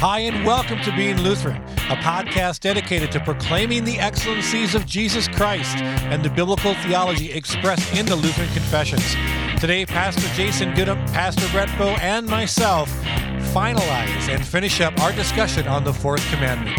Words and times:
Hi, 0.00 0.18
and 0.18 0.44
welcome 0.44 0.78
to 0.82 0.94
Being 0.94 1.22
Lutheran, 1.22 1.56
a 1.56 1.96
podcast 1.96 2.60
dedicated 2.60 3.10
to 3.12 3.20
proclaiming 3.20 3.82
the 3.82 3.98
excellencies 3.98 4.74
of 4.74 4.84
Jesus 4.84 5.26
Christ 5.26 5.78
and 5.78 6.22
the 6.22 6.28
biblical 6.28 6.74
theology 6.74 7.32
expressed 7.32 7.96
in 7.96 8.04
the 8.04 8.14
Lutheran 8.14 8.50
confessions. 8.50 9.16
Today, 9.58 9.86
Pastor 9.86 10.28
Jason 10.34 10.74
Goodham, 10.74 10.98
Pastor 11.06 11.48
Brett 11.50 11.70
Bow, 11.78 11.96
and 12.02 12.26
myself 12.26 12.90
finalize 13.54 14.28
and 14.28 14.44
finish 14.44 14.82
up 14.82 15.00
our 15.00 15.12
discussion 15.12 15.66
on 15.66 15.82
the 15.82 15.94
fourth 15.94 16.24
commandment. 16.30 16.78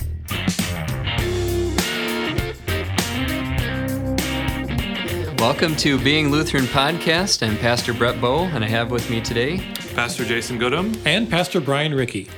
Welcome 5.39 5.75
to 5.77 5.99
Being 5.99 6.29
Lutheran 6.29 6.65
Podcast. 6.65 7.45
I'm 7.45 7.57
Pastor 7.57 7.95
Brett 7.95 8.21
Bow, 8.21 8.43
and 8.43 8.63
I 8.63 8.67
have 8.67 8.91
with 8.91 9.09
me 9.09 9.21
today 9.21 9.57
Pastor 9.95 10.23
Jason 10.23 10.59
Goodham. 10.59 10.95
And 11.03 11.27
Pastor 11.27 11.59
Brian 11.59 11.95
Ricky. 11.95 12.29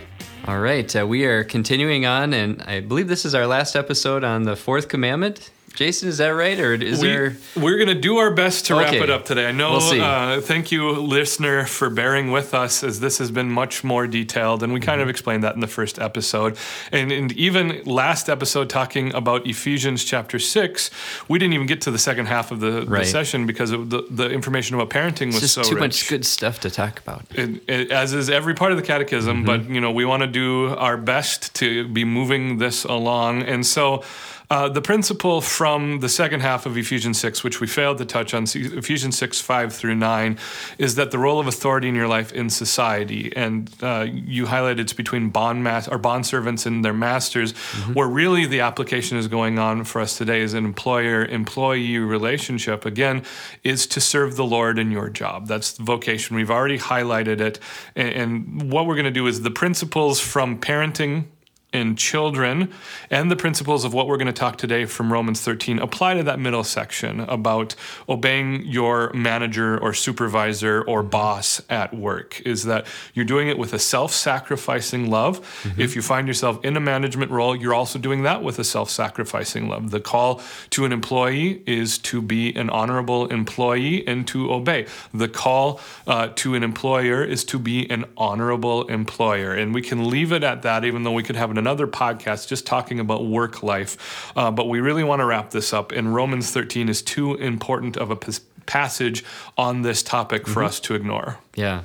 All 0.50 0.57
right, 0.57 0.95
uh, 0.95 1.05
we 1.05 1.25
are 1.25 1.43
continuing 1.43 2.08
on, 2.08 2.34
and 2.34 2.63
I 2.63 2.80
believe 2.80 3.07
this 3.07 3.23
is 3.23 3.35
our 3.35 3.45
last 3.45 3.76
episode 3.76 4.23
on 4.23 4.45
the 4.45 4.55
fourth 4.55 4.88
commandment. 4.88 5.52
Jason, 5.80 6.10
is 6.10 6.18
that 6.18 6.28
right, 6.32 6.60
or 6.60 6.74
is 6.74 7.00
we, 7.02 7.08
there? 7.08 7.38
We're 7.56 7.78
going 7.78 7.88
to 7.88 7.96
do 7.96 8.18
our 8.18 8.32
best 8.32 8.66
to 8.66 8.76
wrap 8.76 8.92
it 8.94 9.10
up 9.10 9.24
today. 9.24 9.48
I 9.48 9.54
know. 9.54 9.78
We'll 9.78 10.02
uh, 10.02 10.42
thank 10.42 10.74
you, 10.74 10.92
listener, 10.92 11.66
for 11.66 11.90
bearing 11.90 12.32
with 12.32 12.54
us, 12.54 12.84
as 12.84 13.00
this 13.00 13.18
has 13.20 13.32
been 13.32 13.50
much 13.50 13.82
more 13.82 14.05
detailed, 14.05 14.62
and 14.62 14.74
we 14.74 14.82
kind 14.82 15.00
Mm-hmm. 15.00 15.04
of 15.04 15.10
explained 15.10 15.44
that 15.46 15.55
in 15.55 15.62
the 15.62 15.68
first 15.68 15.98
episode, 15.98 16.58
and, 16.92 17.14
and 17.14 17.32
even 17.32 17.82
last 17.86 18.28
episode 18.28 18.70
talking 18.70 19.14
about 19.16 19.48
Ephesians 19.48 20.04
chapter 20.04 20.38
six, 20.38 20.92
we 21.30 21.40
didn't 21.40 21.54
even 21.54 21.66
get 21.66 21.80
to 21.84 21.91
the 21.91 21.98
second 21.98 22.26
half 22.26 22.52
of 22.52 22.60
the, 22.60 22.82
the 22.84 23.05
session 23.05 23.46
because 23.46 23.72
of 23.72 23.90
the, 23.90 24.05
the 24.10 24.30
information 24.30 24.76
about 24.76 24.90
parenting 24.90 25.27
was 25.27 25.36
It's 25.41 25.54
just 25.54 25.54
so 25.55 25.64
too 25.64 25.76
rich. 25.76 25.82
much 25.82 26.10
good 26.10 26.26
stuff 26.26 26.60
to 26.60 26.70
talk 26.70 27.00
about. 27.00 27.24
it, 27.36 27.64
it- 27.70 27.90
as 27.91 28.12
is 28.14 28.30
every 28.30 28.54
part 28.54 28.74
of 28.74 28.77
the 28.77 28.84
catechism, 28.84 29.46
but 29.46 29.70
you 29.70 29.80
know 29.80 29.91
we 29.94 30.04
want 30.04 30.24
to 30.24 30.27
do 30.27 30.76
our 30.76 30.98
best 30.98 31.55
to 31.55 31.88
be 31.88 32.04
moving 32.04 32.58
this 32.58 32.84
along, 32.84 33.44
and 33.44 33.66
so. 33.66 34.04
Uh, 34.52 34.68
the 34.68 34.82
principle 34.82 35.42
from 35.42 36.00
the 36.00 36.10
second 36.10 36.40
half 36.40 36.66
of 36.66 36.76
Ephesians 36.76 37.20
6, 37.20 37.44
which 37.44 37.62
we 37.62 37.68
failed 37.68 38.00
to 38.00 38.05
touch 38.05 38.34
on, 38.34 38.46
Ephesians 38.46 39.16
6, 39.16 39.40
5 39.40 39.72
through 39.72 39.94
9, 39.94 40.40
is 40.80 40.96
that 40.96 41.12
the 41.12 41.20
role 41.20 41.40
of 41.40 41.46
authority 41.46 41.88
in 41.88 41.94
your 41.94 42.08
life 42.08 42.32
in 42.32 42.50
society, 42.50 43.32
and 43.36 43.72
uh, 43.84 44.08
you 44.10 44.48
highlighted 44.48 44.80
it's 44.80 44.94
between 44.94 45.30
bond 45.30 45.64
mas- 45.64 45.88
or 45.88 46.00
bond 46.00 46.26
servants 46.26 46.66
and 46.66 46.84
their 46.84 46.94
masters, 46.94 47.52
where 47.94 48.08
really 48.08 48.48
the 48.48 48.62
application 48.62 49.20
is 49.20 49.27
going 49.27 49.60
on 49.60 49.84
for 49.84 50.02
us 50.02 50.18
today 50.18 50.42
is 50.42 50.55
an 50.55 50.66
employer 50.66 51.26
employee 51.26 52.00
relationship, 52.00 52.86
again, 52.86 53.24
is 53.64 53.86
to 53.86 54.02
serve 54.02 54.36
the 54.36 54.46
Lord 54.46 54.80
in 54.80 54.90
your 54.90 55.10
job. 55.10 55.48
That's 55.48 55.74
the 55.74 55.84
vocation. 55.84 56.36
We've 56.36 56.50
already 56.50 56.80
highlighted 56.80 57.40
it. 57.40 57.60
And, 57.96 58.10
and 58.10 58.72
what 58.72 58.88
we're 58.88 58.96
going 58.96 59.05
to 59.05 59.12
do 59.12 59.27
is 59.27 59.42
the 59.42 59.52
principles 59.52 60.20
from 60.20 60.60
parenting 60.60 61.26
and 61.71 61.98
children 61.98 62.71
and 63.12 63.29
the 63.29 63.35
principles 63.35 63.85
of 63.85 63.93
what 63.93 64.07
we're 64.07 64.17
going 64.17 64.28
to 64.28 64.34
talk 64.34 64.57
today 64.57 64.85
from 64.85 65.13
Romans 65.13 65.41
13 65.41 65.78
apply 65.78 66.16
to 66.16 66.23
that 66.23 66.39
middle 66.39 66.63
section 66.63 67.19
about 67.22 67.75
obeying 68.07 68.66
your 68.66 69.13
manager 69.13 69.78
or 69.78 69.94
supervisor 69.94 70.81
or 70.81 71.03
boss 71.03 71.62
at 71.69 71.94
work 71.94 72.41
is 72.41 72.63
that 72.63 72.88
you're 73.13 73.25
doing 73.25 73.47
it 73.47 73.57
with 73.57 73.73
a 73.73 73.79
self-sacrificing 73.79 75.09
love. 75.12 75.38
If 75.78 75.95
you 75.95 76.01
find 76.01 76.28
yourself 76.28 76.63
in 76.66 76.75
a 76.75 76.79
management 76.79 77.31
role 77.31 77.56
you're 77.56 77.73
also 77.73 78.00
doing 78.00 78.23
that 78.23 78.41
with 78.41 78.57
a 78.57 78.63
self-sacrificing 78.63 79.69
love. 79.69 79.91
The 79.91 80.01
call 80.01 80.41
to 80.72 80.85
an 80.85 80.91
employee 80.91 81.62
is 81.67 82.00
to 82.00 82.22
be 82.22 82.56
an 82.56 82.72
honorable 82.72 83.28
employee 83.28 84.07
and 84.07 84.28
to 84.29 84.51
obey. 84.51 84.88
The 85.13 85.28
call 85.28 85.79
uh, 86.07 86.29
to 86.35 86.56
an 86.56 86.63
employer 86.63 87.23
is 87.23 87.44
to 87.45 87.59
be 87.59 87.90
an 87.91 88.06
honorable 88.17 88.88
employer 88.88 89.53
and 89.53 89.72
we 89.72 89.84
can 89.84 90.09
leave 90.09 90.31
it 90.31 90.44
at 90.44 90.63
that 90.63 90.84
even 90.84 91.03
though 91.03 91.12
we 91.12 91.22
could 91.22 91.35
have 91.35 91.51
another 91.59 91.85
podcast 91.85 92.47
just 92.47 92.66
talking 92.66 93.00
about 93.00 93.25
work 93.25 93.62
life 93.62 94.31
uh, 94.35 94.50
but 94.50 94.68
we 94.68 94.79
really 94.79 95.03
want 95.03 95.19
to 95.19 95.25
wrap 95.25 95.52
this 95.52 95.72
up 95.74 95.91
and 95.91 96.16
romans 96.16 96.50
13 96.50 96.90
is 96.90 97.03
too 97.03 97.35
important 97.35 97.96
of 97.96 98.09
a 98.09 98.18
passage 98.66 99.24
on 99.58 99.81
this 99.84 100.02
topic 100.02 100.47
for 100.47 100.64
us 100.64 100.80
to 100.80 100.96
ignore 100.96 101.38
Yeah. 101.56 101.81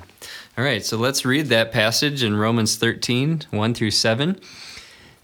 All 0.57 0.63
right, 0.63 0.85
so 0.85 0.95
let's 0.95 1.25
read 1.25 1.47
that 1.47 1.73
passage 1.73 2.23
in 2.23 2.37
Romans 2.37 2.77
13, 2.77 3.41
1 3.51 3.73
through 3.73 3.91
7. 3.91 4.39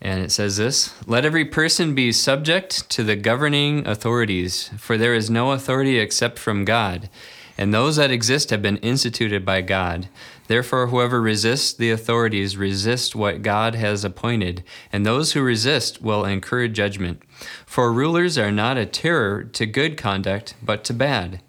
And 0.01 0.21
it 0.21 0.29
says 0.29 0.57
this 0.57 0.93
Let 1.07 1.23
every 1.23 1.45
person 1.45 1.95
be 1.95 2.11
subject 2.11 2.89
to 2.89 3.03
the 3.03 3.15
governing 3.15 3.87
authorities, 3.87 4.71
for 4.77 4.97
there 4.97 5.13
is 5.13 5.29
no 5.29 5.51
authority 5.51 5.99
except 5.99 6.37
from 6.37 6.65
God, 6.65 7.09
and 7.57 7.73
those 7.73 7.95
that 7.95 8.11
exist 8.11 8.49
have 8.49 8.61
been 8.61 8.75
instituted 8.77 9.45
by 9.45 9.61
God. 9.61 10.09
Therefore, 10.51 10.87
whoever 10.87 11.21
resists 11.21 11.71
the 11.71 11.91
authorities 11.91 12.57
resists 12.57 13.15
what 13.15 13.41
God 13.41 13.73
has 13.75 14.03
appointed, 14.03 14.65
and 14.91 15.05
those 15.05 15.31
who 15.31 15.41
resist 15.41 16.01
will 16.01 16.25
incur 16.25 16.67
judgment. 16.67 17.23
For 17.65 17.89
rulers 17.89 18.37
are 18.37 18.51
not 18.51 18.75
a 18.75 18.85
terror 18.85 19.45
to 19.45 19.65
good 19.65 19.95
conduct, 19.95 20.55
but 20.61 20.83
to 20.83 20.93
bad. 20.93 21.41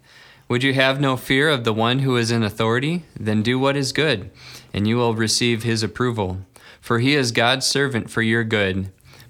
Would 0.47 0.63
you 0.63 0.73
have 0.75 1.01
no 1.01 1.17
fear 1.17 1.49
of 1.49 1.65
the 1.65 1.73
one 1.73 1.99
who 1.99 2.15
is 2.15 2.31
in 2.31 2.43
authority? 2.43 3.03
Then 3.19 3.43
do 3.43 3.59
what 3.59 3.75
is 3.75 3.91
good, 3.91 4.31
and 4.73 4.87
you 4.87 4.95
will 4.95 5.15
receive 5.15 5.63
his 5.63 5.83
approval. 5.83 6.37
For 6.79 6.99
he 6.99 7.13
is 7.13 7.33
God's 7.33 7.65
servant 7.65 8.09
for 8.09 8.21
your 8.21 8.45
good. 8.45 8.89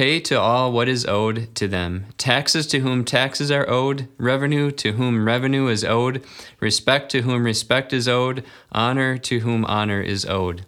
Pay 0.00 0.18
to 0.20 0.40
all 0.40 0.72
what 0.72 0.88
is 0.88 1.04
owed 1.04 1.54
to 1.56 1.68
them 1.68 2.06
taxes 2.16 2.66
to 2.68 2.80
whom 2.80 3.04
taxes 3.04 3.50
are 3.50 3.68
owed, 3.68 4.08
revenue 4.16 4.70
to 4.70 4.92
whom 4.92 5.26
revenue 5.26 5.66
is 5.66 5.84
owed, 5.84 6.24
respect 6.58 7.10
to 7.10 7.20
whom 7.20 7.44
respect 7.44 7.92
is 7.92 8.08
owed, 8.08 8.42
honor 8.72 9.18
to 9.18 9.40
whom 9.40 9.62
honor 9.66 10.00
is 10.00 10.24
owed. 10.24 10.64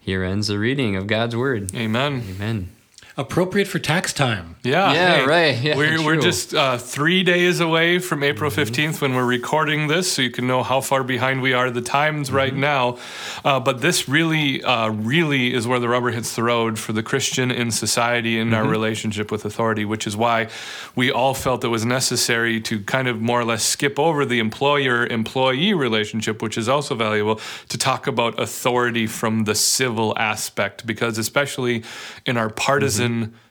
Here 0.00 0.24
ends 0.24 0.46
the 0.46 0.58
reading 0.58 0.96
of 0.96 1.06
God's 1.06 1.36
word. 1.36 1.74
amen 1.74 2.24
Amen. 2.30 2.70
Appropriate 3.14 3.68
for 3.68 3.78
tax 3.78 4.14
time. 4.14 4.56
Yeah, 4.62 4.92
Yeah, 4.94 5.24
right. 5.26 5.62
Yeah, 5.62 5.76
we're, 5.76 6.02
we're 6.02 6.20
just 6.20 6.54
uh, 6.54 6.78
three 6.78 7.22
days 7.22 7.60
away 7.60 7.98
from 7.98 8.22
April 8.22 8.50
15th 8.50 9.02
when 9.02 9.14
we're 9.14 9.26
recording 9.26 9.88
this, 9.88 10.10
so 10.10 10.22
you 10.22 10.30
can 10.30 10.46
know 10.46 10.62
how 10.62 10.80
far 10.80 11.04
behind 11.04 11.42
we 11.42 11.52
are 11.52 11.70
the 11.70 11.82
times 11.82 12.32
right 12.32 12.54
now. 12.54 12.96
Uh, 13.44 13.60
but 13.60 13.82
this 13.82 14.08
really, 14.08 14.62
uh, 14.62 14.88
really 14.88 15.52
is 15.52 15.66
where 15.66 15.78
the 15.78 15.90
rubber 15.90 16.10
hits 16.10 16.34
the 16.36 16.42
road 16.42 16.78
for 16.78 16.94
the 16.94 17.02
Christian 17.02 17.50
in 17.50 17.70
society 17.70 18.38
and 18.38 18.54
our 18.54 18.66
relationship 18.66 19.30
with 19.30 19.44
authority, 19.44 19.84
which 19.84 20.06
is 20.06 20.16
why 20.16 20.48
we 20.96 21.10
all 21.10 21.34
felt 21.34 21.62
it 21.64 21.68
was 21.68 21.84
necessary 21.84 22.62
to 22.62 22.80
kind 22.80 23.08
of 23.08 23.20
more 23.20 23.40
or 23.40 23.44
less 23.44 23.62
skip 23.62 23.98
over 23.98 24.24
the 24.24 24.38
employer 24.38 25.06
employee 25.06 25.74
relationship, 25.74 26.40
which 26.40 26.56
is 26.56 26.66
also 26.66 26.94
valuable, 26.94 27.38
to 27.68 27.76
talk 27.76 28.06
about 28.06 28.40
authority 28.40 29.06
from 29.06 29.44
the 29.44 29.54
civil 29.54 30.16
aspect, 30.16 30.86
because 30.86 31.18
especially 31.18 31.84
in 32.24 32.38
our 32.38 32.48
partisan 32.48 33.01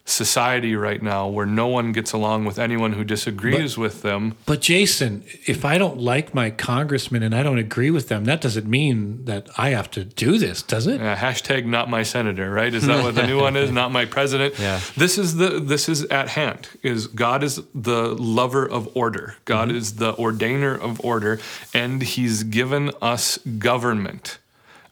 society 0.05 0.75
right 0.75 1.01
now 1.01 1.27
where 1.27 1.45
no 1.45 1.67
one 1.67 1.91
gets 1.91 2.11
along 2.11 2.45
with 2.45 2.57
anyone 2.57 2.93
who 2.93 3.03
disagrees 3.03 3.77
with 3.77 4.01
them. 4.01 4.35
But 4.45 4.61
Jason, 4.61 5.23
if 5.45 5.63
I 5.63 5.77
don't 5.77 5.99
like 5.99 6.33
my 6.33 6.49
congressman 6.49 7.23
and 7.23 7.35
I 7.35 7.43
don't 7.43 7.59
agree 7.59 7.91
with 7.91 8.07
them, 8.07 8.25
that 8.25 8.41
doesn't 8.41 8.67
mean 8.67 9.25
that 9.25 9.47
I 9.57 9.69
have 9.69 9.89
to 9.91 10.03
do 10.03 10.37
this, 10.37 10.61
does 10.61 10.87
it? 10.87 10.99
Uh, 11.01 11.15
hashtag 11.15 11.65
not 11.65 11.89
my 11.89 12.03
senator, 12.03 12.51
right? 12.51 12.73
Is 12.73 12.85
that 12.87 13.03
what 13.03 13.15
the 13.15 13.27
new 13.27 13.39
one 13.39 13.55
is? 13.55 13.71
Not 13.81 13.91
my 13.91 14.05
president. 14.05 14.59
Yeah. 14.59 14.81
This 14.97 15.17
is 15.17 15.35
the 15.37 15.59
this 15.59 15.87
is 15.87 16.03
at 16.05 16.29
hand. 16.29 16.67
Is 16.83 17.07
God 17.07 17.43
is 17.43 17.61
the 17.73 18.15
lover 18.15 18.67
of 18.67 18.89
order. 18.95 19.35
God 19.45 19.71
is 19.71 19.95
the 19.95 20.13
ordainer 20.15 20.77
of 20.79 21.03
order, 21.05 21.39
and 21.73 22.01
He's 22.01 22.43
given 22.43 22.91
us 23.01 23.37
government. 23.37 24.39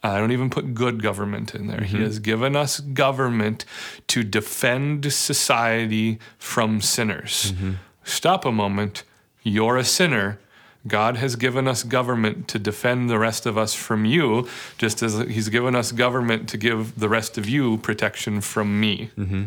I 0.01 0.17
don't 0.17 0.31
even 0.31 0.49
put 0.49 0.73
good 0.73 1.03
government 1.03 1.53
in 1.53 1.67
there. 1.67 1.81
He 1.81 1.95
mm-hmm. 1.95 2.05
has 2.05 2.19
given 2.19 2.55
us 2.55 2.79
government 2.79 3.65
to 4.07 4.23
defend 4.23 5.11
society 5.11 6.19
from 6.37 6.79
sinners. 6.79 7.51
Mm-hmm. 7.51 7.73
Stop 8.03 8.45
a 8.45 8.51
moment. 8.51 9.03
You're 9.43 9.77
a 9.77 9.83
sinner. 9.83 10.39
God 10.87 11.17
has 11.17 11.35
given 11.35 11.67
us 11.67 11.83
government 11.83 12.47
to 12.47 12.59
defend 12.59 13.09
the 13.09 13.19
rest 13.19 13.45
of 13.45 13.57
us 13.57 13.73
from 13.73 14.05
you, 14.05 14.47
just 14.77 15.03
as 15.03 15.19
He's 15.19 15.49
given 15.49 15.75
us 15.75 15.91
government 15.91 16.47
to 16.49 16.57
give 16.57 16.97
the 16.97 17.09
rest 17.09 17.37
of 17.37 17.49
you 17.49 17.77
protection 17.77 18.39
from 18.39 18.79
me. 18.79 19.11
Mm-hmm. 19.17 19.43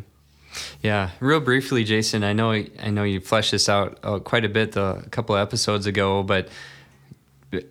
Yeah, 0.82 1.10
real 1.20 1.40
briefly, 1.40 1.84
Jason. 1.84 2.22
I 2.22 2.34
know 2.34 2.50
I 2.50 2.90
know 2.90 3.04
you 3.04 3.20
fleshed 3.20 3.52
this 3.52 3.70
out 3.70 3.98
uh, 4.02 4.18
quite 4.18 4.44
a 4.44 4.50
bit 4.50 4.72
the, 4.72 5.02
a 5.06 5.08
couple 5.08 5.34
of 5.34 5.40
episodes 5.40 5.86
ago, 5.86 6.22
but 6.22 6.48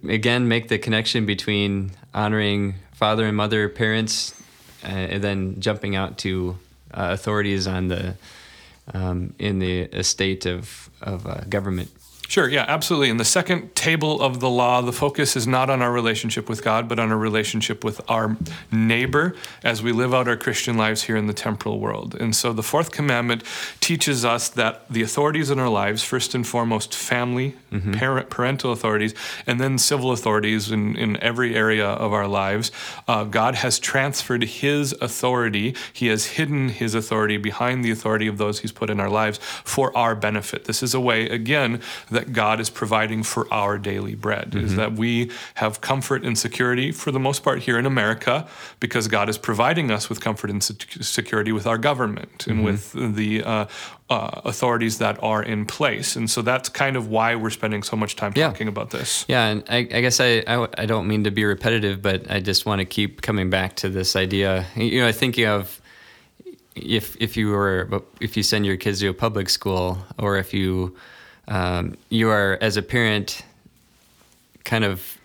again, 0.08 0.48
make 0.48 0.68
the 0.68 0.78
connection 0.78 1.26
between 1.26 1.92
honoring 2.14 2.76
father 2.94 3.26
and 3.26 3.36
mother, 3.36 3.70
parents, 3.70 4.34
uh, 4.84 4.88
and 4.88 5.24
then 5.24 5.60
jumping 5.60 5.96
out 5.96 6.18
to 6.20 6.58
uh, 6.94 7.10
authorities 7.12 7.68
on 7.68 7.88
the 7.88 8.16
um, 8.94 9.34
in 9.40 9.60
the 9.60 9.82
estate 9.82 10.46
of 10.46 10.90
of 11.02 11.26
uh, 11.26 11.42
government. 11.50 11.92
Sure, 12.32 12.48
yeah, 12.48 12.64
absolutely. 12.66 13.10
In 13.10 13.18
the 13.18 13.26
second 13.26 13.76
table 13.76 14.22
of 14.22 14.40
the 14.40 14.50
law, 14.50 14.80
the 14.80 14.94
focus 14.94 15.36
is 15.36 15.46
not 15.46 15.70
on 15.70 15.82
our 15.82 15.92
relationship 15.92 16.48
with 16.48 16.64
God, 16.64 16.88
but 16.88 16.98
on 16.98 17.12
our 17.12 17.18
relationship 17.18 17.84
with 17.84 18.00
our 18.10 18.38
neighbor 18.72 19.36
as 19.66 19.84
we 19.84 19.92
live 19.92 20.14
out 20.14 20.30
our 20.30 20.38
Christian 20.38 20.78
lives 20.78 21.04
here 21.04 21.18
in 21.18 21.28
the 21.28 21.34
temporal 21.34 21.78
world. 21.78 22.16
And 22.16 22.34
so 22.34 22.54
the 22.54 22.64
fourth 22.64 22.94
commandment 22.94 23.44
teaches 23.82 24.24
us 24.24 24.48
that 24.48 24.88
the 24.90 25.02
authorities 25.02 25.52
in 25.52 25.60
our 25.60 25.68
lives, 25.68 26.06
first 26.06 26.34
and 26.34 26.48
foremost, 26.48 26.96
family, 26.96 27.58
mm-hmm. 27.70 27.96
parent, 27.96 28.30
parental 28.30 28.72
authorities, 28.72 29.14
and 29.46 29.60
then 29.60 29.78
civil 29.78 30.14
authorities 30.14 30.72
in, 30.72 30.96
in 30.96 31.22
every 31.22 31.54
area 31.54 31.86
of 31.86 32.14
our 32.14 32.30
lives, 32.30 32.72
uh, 33.10 33.26
God 33.26 33.56
has 33.56 33.78
transferred 33.78 34.44
his 34.46 34.94
authority. 35.02 35.76
He 35.92 36.08
has 36.08 36.28
hidden 36.28 36.70
his 36.70 36.96
authority 36.96 37.36
behind 37.36 37.84
the 37.84 37.92
authority 37.92 38.28
of 38.28 38.38
those 38.38 38.60
he's 38.62 38.72
put 38.72 38.90
in 38.90 39.02
our 39.02 39.10
lives 39.10 39.38
for 39.66 39.92
our 39.98 40.16
benefit. 40.16 40.64
This 40.64 40.82
is 40.82 40.94
a 40.94 41.02
way, 41.02 41.28
again, 41.28 41.82
that 42.10 42.21
that 42.22 42.34
God 42.34 42.60
is 42.60 42.70
providing 42.70 43.24
for 43.24 43.52
our 43.52 43.78
daily 43.80 44.14
bread. 44.16 44.52
Mm-hmm. 44.52 44.66
Is 44.66 44.76
that 44.76 44.94
we 44.94 45.32
have 45.56 45.82
comfort 45.82 46.24
and 46.24 46.38
security 46.38 46.92
for 46.92 47.12
the 47.12 47.20
most 47.20 47.44
part 47.44 47.60
here 47.60 47.80
in 47.80 47.86
America 47.86 48.48
because 48.80 49.08
God 49.08 49.28
is 49.28 49.38
providing 49.38 49.90
us 49.90 50.08
with 50.08 50.22
comfort 50.22 50.52
and 50.52 50.64
security 50.64 51.52
with 51.52 51.66
our 51.66 51.80
government 51.80 52.46
and 52.48 52.58
mm-hmm. 52.58 52.66
with 52.66 53.16
the 53.16 53.44
uh, 53.44 53.66
uh, 54.10 54.42
authorities 54.46 55.00
that 55.00 55.22
are 55.24 55.42
in 55.42 55.66
place. 55.66 56.16
And 56.16 56.30
so 56.30 56.44
that's 56.44 56.70
kind 56.70 56.96
of 56.96 57.08
why 57.08 57.36
we're 57.36 57.50
spending 57.50 57.82
so 57.82 57.96
much 57.96 58.16
time 58.16 58.34
talking 58.34 58.68
about 58.68 58.92
this. 58.92 59.26
Yeah, 59.28 59.48
and 59.48 59.64
I, 59.68 59.78
I 59.78 60.02
guess 60.02 60.20
I, 60.20 60.44
I, 60.46 60.68
I 60.78 60.86
don't 60.86 61.08
mean 61.08 61.24
to 61.24 61.32
be 61.32 61.44
repetitive, 61.44 62.02
but 62.02 62.30
I 62.30 62.40
just 62.40 62.66
want 62.68 62.80
to 62.80 62.86
keep 62.86 63.22
coming 63.22 63.50
back 63.50 63.78
to 63.78 63.90
this 63.90 64.16
idea. 64.16 64.68
You 64.76 65.02
know, 65.02 65.12
thinking 65.12 65.48
of 65.48 65.82
if 66.76 67.18
if 67.20 67.36
you 67.36 67.50
were 67.50 68.04
if 68.20 68.38
you 68.38 68.44
send 68.44 68.66
your 68.66 68.78
kids 68.78 69.00
to 69.00 69.08
a 69.08 69.14
public 69.14 69.50
school 69.50 69.98
or 70.18 70.38
if 70.38 70.54
you 70.54 70.96
um, 71.48 71.96
you 72.10 72.30
are 72.30 72.58
as 72.62 72.78
a 72.78 72.82
parent 72.82 73.44
kind 74.64 74.84
of 74.84 75.18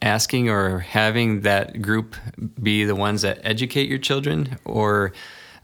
asking 0.00 0.48
or 0.48 0.80
having 0.80 1.42
that 1.42 1.80
group 1.80 2.16
be 2.62 2.84
the 2.84 2.94
ones 2.94 3.22
that 3.22 3.38
educate 3.42 3.88
your 3.88 3.98
children? 3.98 4.58
Or 4.64 5.12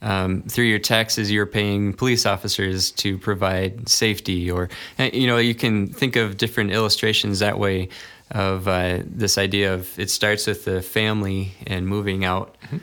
um, 0.00 0.43
through 0.43 0.67
your 0.67 0.79
taxes 0.79 1.31
you're 1.31 1.47
paying 1.47 1.93
police 1.93 2.25
officers 2.25 2.91
to 2.93 3.19
provide 3.19 3.88
safety? 3.88 4.50
Or 4.50 4.69
you 4.99 5.26
know 5.26 5.38
you 5.38 5.55
can 5.55 5.88
think 5.88 6.17
of 6.17 6.37
different 6.37 6.70
illustrations 6.70 7.41
that 7.41 7.59
way 7.59 7.88
of 8.31 8.69
uh, 8.69 9.00
this 9.06 9.38
idea 9.38 9.73
of 9.75 9.99
it 9.99 10.11
starts 10.11 10.47
with 10.47 10.65
the 10.65 10.82
family 10.82 11.53
and 11.67 11.87
moving 11.87 12.25
out. 12.25 12.56
Mm-hmm 12.62 12.79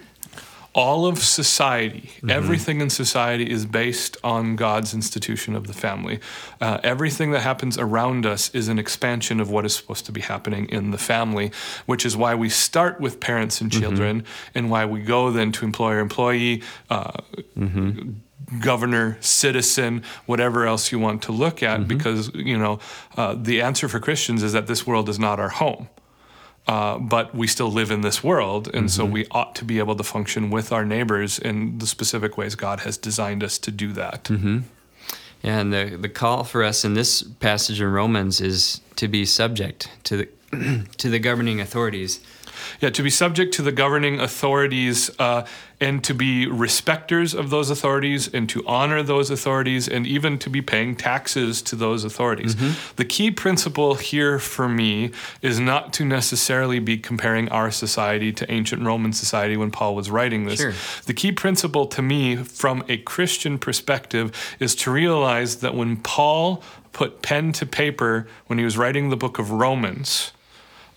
all 0.75 1.05
of 1.05 1.19
society, 1.19 2.11
mm-hmm. 2.17 2.29
everything 2.29 2.81
in 2.81 2.89
society 2.89 3.49
is 3.49 3.65
based 3.65 4.17
on 4.25 4.57
God's 4.57 4.93
institution 4.93 5.55
of 5.55 5.67
the 5.67 5.73
family. 5.73 6.19
Uh, 6.59 6.79
everything 6.83 7.31
that 7.31 7.39
happens 7.39 7.77
around 7.77 8.25
us 8.25 8.53
is 8.53 8.67
an 8.67 8.77
expansion 8.77 9.39
of 9.39 9.49
what 9.49 9.65
is 9.65 9.73
supposed 9.73 10.05
to 10.05 10.11
be 10.11 10.19
happening 10.19 10.67
in 10.67 10.91
the 10.91 10.97
family, 10.97 11.49
which 11.85 12.05
is 12.05 12.17
why 12.17 12.35
we 12.35 12.49
start 12.49 12.99
with 12.99 13.21
parents 13.21 13.61
and 13.61 13.71
mm-hmm. 13.71 13.81
children 13.81 14.21
mm-hmm. 14.21 14.57
and 14.57 14.69
why 14.69 14.85
we 14.85 15.01
go 15.01 15.31
then 15.31 15.51
to 15.53 15.65
employer 15.65 15.99
employee. 15.99 16.61
Uh, 16.89 17.11
mm-hmm 17.57 18.11
governor, 18.61 19.17
citizen, 19.21 20.03
whatever 20.27 20.67
else 20.67 20.91
you 20.91 20.99
want 20.99 21.23
to 21.23 21.31
look 21.31 21.63
at, 21.63 21.79
mm-hmm. 21.79 21.87
because 21.87 22.31
you 22.35 22.55
know 22.55 22.77
uh, 23.17 23.33
the 23.35 23.59
answer 23.59 23.87
for 23.87 23.99
Christians 23.99 24.43
is 24.43 24.53
that 24.53 24.67
this 24.67 24.85
world 24.85 25.09
is 25.09 25.17
not 25.17 25.39
our 25.39 25.49
home. 25.49 25.89
Uh, 26.67 26.97
but 26.97 27.35
we 27.35 27.45
still 27.45 27.71
live 27.71 27.91
in 27.91 28.01
this 28.01 28.23
world, 28.23 28.67
and 28.67 28.87
mm-hmm. 28.87 28.87
so 28.87 29.05
we 29.05 29.27
ought 29.29 29.53
to 29.53 29.63
be 29.63 29.77
able 29.77 29.95
to 29.95 30.03
function 30.03 30.49
with 30.49 30.71
our 30.71 30.83
neighbors 30.83 31.37
in 31.37 31.77
the 31.77 31.85
specific 31.85 32.37
ways 32.37 32.55
God 32.55 32.79
has 32.79 32.97
designed 32.97 33.43
us 33.43 33.59
to 33.59 33.71
do 33.71 33.93
that. 33.93 34.23
Mm-hmm. 34.25 34.59
And 35.43 35.71
the 35.71 35.95
the 36.01 36.09
call 36.09 36.43
for 36.43 36.63
us 36.63 36.83
in 36.83 36.95
this 36.95 37.21
passage 37.21 37.79
in 37.79 37.91
Romans 37.91 38.41
is 38.41 38.81
to 38.95 39.07
be 39.07 39.25
subject 39.25 39.89
to 40.05 40.17
the 40.17 40.85
to 40.97 41.09
the 41.09 41.19
governing 41.19 41.61
authorities 41.61 42.19
yeah, 42.79 42.89
to 42.89 43.03
be 43.03 43.09
subject 43.09 43.53
to 43.55 43.61
the 43.61 43.71
governing 43.71 44.19
authorities 44.19 45.09
uh, 45.19 45.45
and 45.79 46.03
to 46.03 46.13
be 46.13 46.47
respecters 46.47 47.33
of 47.33 47.49
those 47.49 47.69
authorities 47.69 48.33
and 48.33 48.47
to 48.49 48.65
honor 48.65 49.03
those 49.03 49.29
authorities 49.29 49.87
and 49.87 50.07
even 50.07 50.39
to 50.39 50.49
be 50.49 50.61
paying 50.61 50.95
taxes 50.95 51.61
to 51.61 51.75
those 51.75 52.03
authorities. 52.03 52.55
Mm-hmm. 52.55 52.93
The 52.95 53.05
key 53.05 53.31
principle 53.31 53.95
here 53.95 54.39
for 54.39 54.69
me 54.69 55.11
is 55.41 55.59
not 55.59 55.91
to 55.93 56.05
necessarily 56.05 56.79
be 56.79 56.97
comparing 56.97 57.49
our 57.49 57.71
society 57.71 58.31
to 58.33 58.49
ancient 58.51 58.83
Roman 58.83 59.13
society 59.13 59.57
when 59.57 59.71
Paul 59.71 59.95
was 59.95 60.09
writing 60.09 60.45
this. 60.45 60.59
Sure. 60.59 60.73
The 61.05 61.13
key 61.13 61.31
principle 61.31 61.85
to 61.87 62.01
me 62.01 62.37
from 62.37 62.83
a 62.87 62.97
Christian 62.97 63.59
perspective 63.59 64.31
is 64.59 64.75
to 64.75 64.91
realize 64.91 65.57
that 65.57 65.75
when 65.75 65.97
Paul 65.97 66.63
put 66.93 67.21
pen 67.21 67.51
to 67.51 67.65
paper 67.65 68.25
when 68.47 68.57
he 68.57 68.63
was 68.63 68.77
writing 68.77 69.09
the 69.09 69.17
book 69.17 69.37
of 69.37 69.51
Romans, 69.51 70.31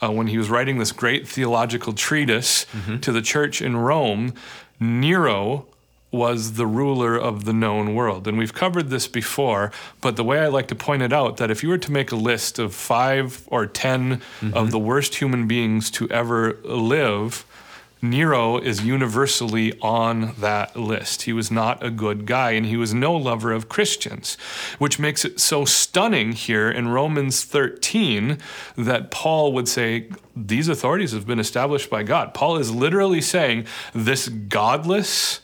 uh, 0.02 0.10
when 0.10 0.28
he 0.28 0.38
was 0.38 0.50
writing 0.50 0.78
this 0.78 0.92
great 0.92 1.26
theological 1.26 1.92
treatise 1.92 2.64
mm-hmm. 2.66 2.98
to 2.98 3.12
the 3.12 3.22
church 3.22 3.60
in 3.60 3.76
Rome, 3.76 4.34
Nero 4.80 5.66
was 6.10 6.54
the 6.54 6.66
ruler 6.66 7.16
of 7.16 7.44
the 7.44 7.52
known 7.52 7.94
world. 7.94 8.26
And 8.26 8.38
we've 8.38 8.54
covered 8.54 8.88
this 8.88 9.06
before, 9.06 9.70
but 10.00 10.16
the 10.16 10.24
way 10.24 10.40
I 10.40 10.46
like 10.46 10.68
to 10.68 10.74
point 10.74 11.02
it 11.02 11.12
out 11.12 11.36
that 11.36 11.50
if 11.50 11.62
you 11.62 11.68
were 11.68 11.78
to 11.78 11.92
make 11.92 12.10
a 12.12 12.16
list 12.16 12.58
of 12.58 12.74
5 12.74 13.44
or 13.48 13.66
10 13.66 14.16
mm-hmm. 14.16 14.54
of 14.54 14.70
the 14.70 14.78
worst 14.78 15.16
human 15.16 15.46
beings 15.46 15.90
to 15.92 16.08
ever 16.10 16.58
live, 16.64 17.44
Nero 18.00 18.58
is 18.58 18.84
universally 18.84 19.78
on 19.80 20.34
that 20.38 20.76
list. 20.76 21.22
He 21.22 21.32
was 21.32 21.50
not 21.50 21.82
a 21.82 21.90
good 21.90 22.26
guy 22.26 22.52
and 22.52 22.66
he 22.66 22.76
was 22.76 22.94
no 22.94 23.14
lover 23.14 23.52
of 23.52 23.68
Christians, 23.68 24.36
which 24.78 24.98
makes 24.98 25.24
it 25.24 25.40
so 25.40 25.64
stunning 25.64 26.32
here 26.32 26.70
in 26.70 26.88
Romans 26.88 27.44
13 27.44 28.38
that 28.76 29.10
Paul 29.10 29.52
would 29.52 29.68
say, 29.68 30.08
These 30.36 30.68
authorities 30.68 31.12
have 31.12 31.26
been 31.26 31.40
established 31.40 31.90
by 31.90 32.02
God. 32.04 32.34
Paul 32.34 32.56
is 32.56 32.72
literally 32.72 33.20
saying, 33.20 33.66
This 33.92 34.28
godless, 34.28 35.40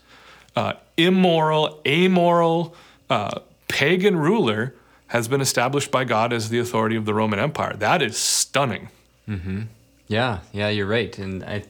uh, 0.54 0.74
immoral, 0.96 1.80
amoral, 1.86 2.74
uh, 3.10 3.40
pagan 3.68 4.16
ruler 4.16 4.74
has 5.08 5.28
been 5.28 5.40
established 5.40 5.90
by 5.90 6.04
God 6.04 6.32
as 6.32 6.48
the 6.48 6.58
authority 6.58 6.96
of 6.96 7.04
the 7.04 7.14
Roman 7.14 7.38
Empire. 7.38 7.74
That 7.76 8.02
is 8.02 8.16
stunning. 8.16 8.88
Mm-hmm. 9.28 9.62
Yeah, 10.06 10.40
yeah, 10.52 10.68
you're 10.68 10.86
right. 10.86 11.16
And 11.18 11.42
I 11.44 11.64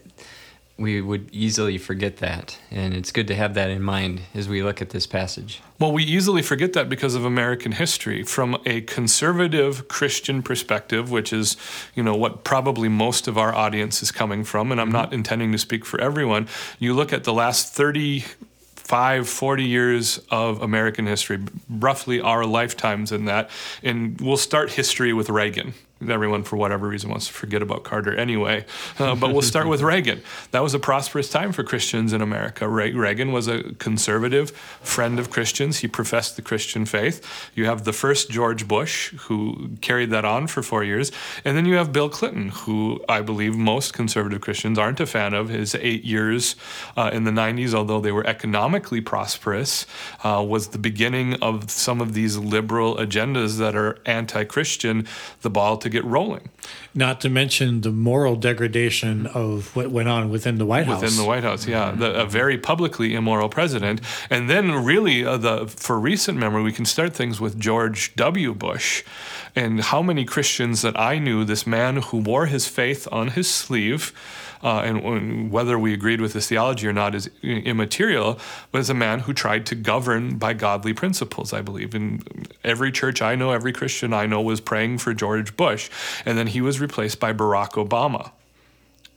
we 0.77 1.01
would 1.01 1.29
easily 1.33 1.79
forget 1.79 2.17
that. 2.17 2.59
And 2.71 2.95
it's 2.95 3.13
good 3.13 3.29
to 3.29 3.35
have 3.35 3.55
that 3.55 3.71
in 3.71 3.81
mind 3.81 4.23
as 4.35 4.49
we 4.49 4.63
look 4.63 4.83
at 4.83 4.91
this 4.91 5.07
passage. 5.07 5.63
Well, 5.79 5.93
we 5.93 6.03
easily 6.03 6.43
forget 6.43 6.73
that 6.73 6.89
because 6.89 7.15
of 7.15 7.25
American 7.25 7.73
history. 7.73 8.25
From 8.25 8.61
a 8.67 8.81
conservative 8.81 9.87
Christian 9.87 10.43
perspective, 10.43 11.13
which 11.13 11.33
is, 11.33 11.57
you 11.95 12.03
know, 12.03 12.17
what 12.17 12.43
probably 12.43 12.89
most 12.89 13.29
of 13.29 13.39
our 13.39 13.55
audience 13.55 14.03
is 14.03 14.11
coming 14.11 14.43
from, 14.43 14.73
and 14.73 14.81
I'm 14.81 14.91
not 14.91 15.07
mm-hmm. 15.07 15.15
intending 15.15 15.53
to 15.53 15.59
speak 15.59 15.85
for 15.85 16.01
everyone, 16.01 16.49
you 16.81 16.93
look 16.93 17.13
at 17.13 17.25
the 17.25 17.33
last 17.33 17.73
30 17.73 18.25
five, 18.77 19.27
40 19.27 19.65
years 19.65 20.19
of 20.31 20.61
American 20.61 21.07
history, 21.07 21.39
roughly 21.71 22.21
our 22.21 22.45
lifetimes 22.45 23.13
in 23.13 23.25
that. 23.25 23.49
And 23.83 24.21
we'll 24.21 24.37
start 24.37 24.73
history 24.73 25.15
with 25.15 25.31
Reagan 25.31 25.73
everyone, 26.01 26.43
for 26.43 26.57
whatever 26.57 26.89
reason, 26.89 27.11
wants 27.11 27.29
to 27.29 27.33
forget 27.33 27.63
about 27.63 27.85
Carter 27.85 28.15
anyway. 28.15 28.65
Uh, 28.99 29.15
but 29.15 29.33
we'll 29.33 29.43
start 29.43 29.69
with 29.69 29.81
Reagan. 29.81 30.23
That 30.51 30.63
was 30.63 30.75
a 30.75 30.79
prosperous 30.79 31.31
time 31.31 31.53
for 31.53 31.63
Christians 31.63 32.13
in 32.13 32.21
America. 32.21 32.69
Re- 32.69 32.93
Reagan 32.93 33.33
was 33.33 33.49
a 33.49 33.63
conservative 33.75 34.51
friend 34.51 35.19
of 35.19 35.31
Christians. 35.31 35.79
He 35.79 35.89
professed 35.89 36.37
the 36.37 36.43
Christian 36.43 36.85
faith. 36.85 37.51
You 37.55 37.67
have 37.67 37.85
the 37.85 37.93
first 37.93 38.31
George 38.31 38.67
Bush, 38.67 39.13
who 39.13 39.71
carried 39.81 40.11
that 40.11 40.25
on 40.25 40.47
for 40.47 40.63
four 40.63 40.85
years. 40.85 41.13
And 41.45 41.57
then 41.57 41.65
you 41.65 41.77
have 41.77 41.93
Bill 41.93 42.09
Clinton, 42.09 42.49
who 42.49 43.03
I 43.09 43.21
believe 43.21 43.57
most 43.57 43.93
conservative 43.95 44.41
Christians 44.41 44.79
aren't 44.79 45.01
a 45.01 45.07
fan 45.07 45.33
of. 45.33 45.49
His 45.49 45.75
eight 45.77 46.05
years 46.05 46.57
uh, 46.97 47.11
in 47.13 47.25
the 47.25 47.31
90s, 47.31 47.73
although 47.73 48.01
they 48.01 48.13
were 48.13 48.27
economically 48.27 49.01
prosperous, 49.01 49.87
uh, 50.23 50.45
was 50.47 50.69
the 50.69 50.79
beginning 50.79 51.35
of 51.35 51.71
some 51.71 52.01
of 52.01 52.15
these 52.15 52.37
liberal 52.37 52.97
agendas 52.97 53.59
that 53.59 53.75
are 53.77 53.99
anti 54.05 54.45
Christian. 54.45 55.07
The 55.43 55.51
ball 55.51 55.77
to 55.85 55.89
get 55.89 56.05
rolling. 56.05 56.49
Not 56.95 57.21
to 57.21 57.29
mention 57.29 57.83
the 57.83 57.91
moral 57.91 58.37
degradation 58.37 59.27
of 59.27 59.75
what 59.77 59.91
went 59.91 60.09
on 60.09 60.31
within 60.31 60.59
the 60.59 60.67
White 60.67 60.87
House. 60.87 61.01
Within 61.01 61.17
the 61.17 61.25
White 61.25 61.45
House, 61.45 61.67
yeah, 61.67 61.93
the, 61.93 62.23
a 62.23 62.27
very 62.27 62.59
publicly 62.59 63.15
immoral 63.15 63.49
president. 63.49 64.01
And 64.29 64.51
then, 64.51 64.85
really, 64.85 65.25
uh, 65.25 65.37
the 65.37 65.67
for 65.69 65.99
recent 66.01 66.39
memory, 66.39 66.63
we 66.63 66.73
can 66.73 66.85
start 66.85 67.15
things 67.15 67.41
with 67.41 67.59
George 67.59 68.15
W. 68.17 68.55
Bush, 68.55 69.05
and 69.55 69.81
how 69.81 70.03
many 70.03 70.25
Christians 70.25 70.83
that 70.83 70.99
I 70.99 71.19
knew, 71.19 71.45
this 71.45 71.67
man 71.67 71.97
who 71.97 72.19
wore 72.19 72.47
his 72.47 72.67
faith 72.67 73.07
on 73.13 73.29
his 73.29 73.49
sleeve 73.49 74.13
uh, 74.65 74.81
and 74.81 75.53
whether 75.53 75.79
we 75.79 75.93
agreed 75.93 76.23
with 76.23 76.33
his 76.33 76.49
theology 76.49 76.89
or 76.89 76.93
not 76.93 77.15
is 77.15 77.29
immaterial, 77.43 78.39
but 78.73 78.79
as 78.79 78.89
a 78.89 78.95
man 78.95 79.21
who 79.21 79.35
tried 79.35 79.67
to 79.67 79.75
govern 79.75 80.39
by 80.39 80.55
godly 80.55 80.95
principles, 80.95 81.53
I 81.53 81.61
believe. 81.61 81.95
And 81.95 82.49
every 82.65 82.91
church 82.91 83.21
I 83.21 83.35
know, 83.35 83.51
every 83.51 83.75
Christian 83.75 84.15
I 84.15 84.25
know 84.25 84.41
was 84.41 84.63
praying 84.63 84.99
for 84.99 85.13
George 85.13 85.55
Bush, 85.55 85.91
and 86.25 86.39
then 86.39 86.47
he 86.47 86.63
was 86.63 86.81
replaced 86.81 87.21
by 87.21 87.35
Barack 87.35 87.73
Obama. 87.73 88.33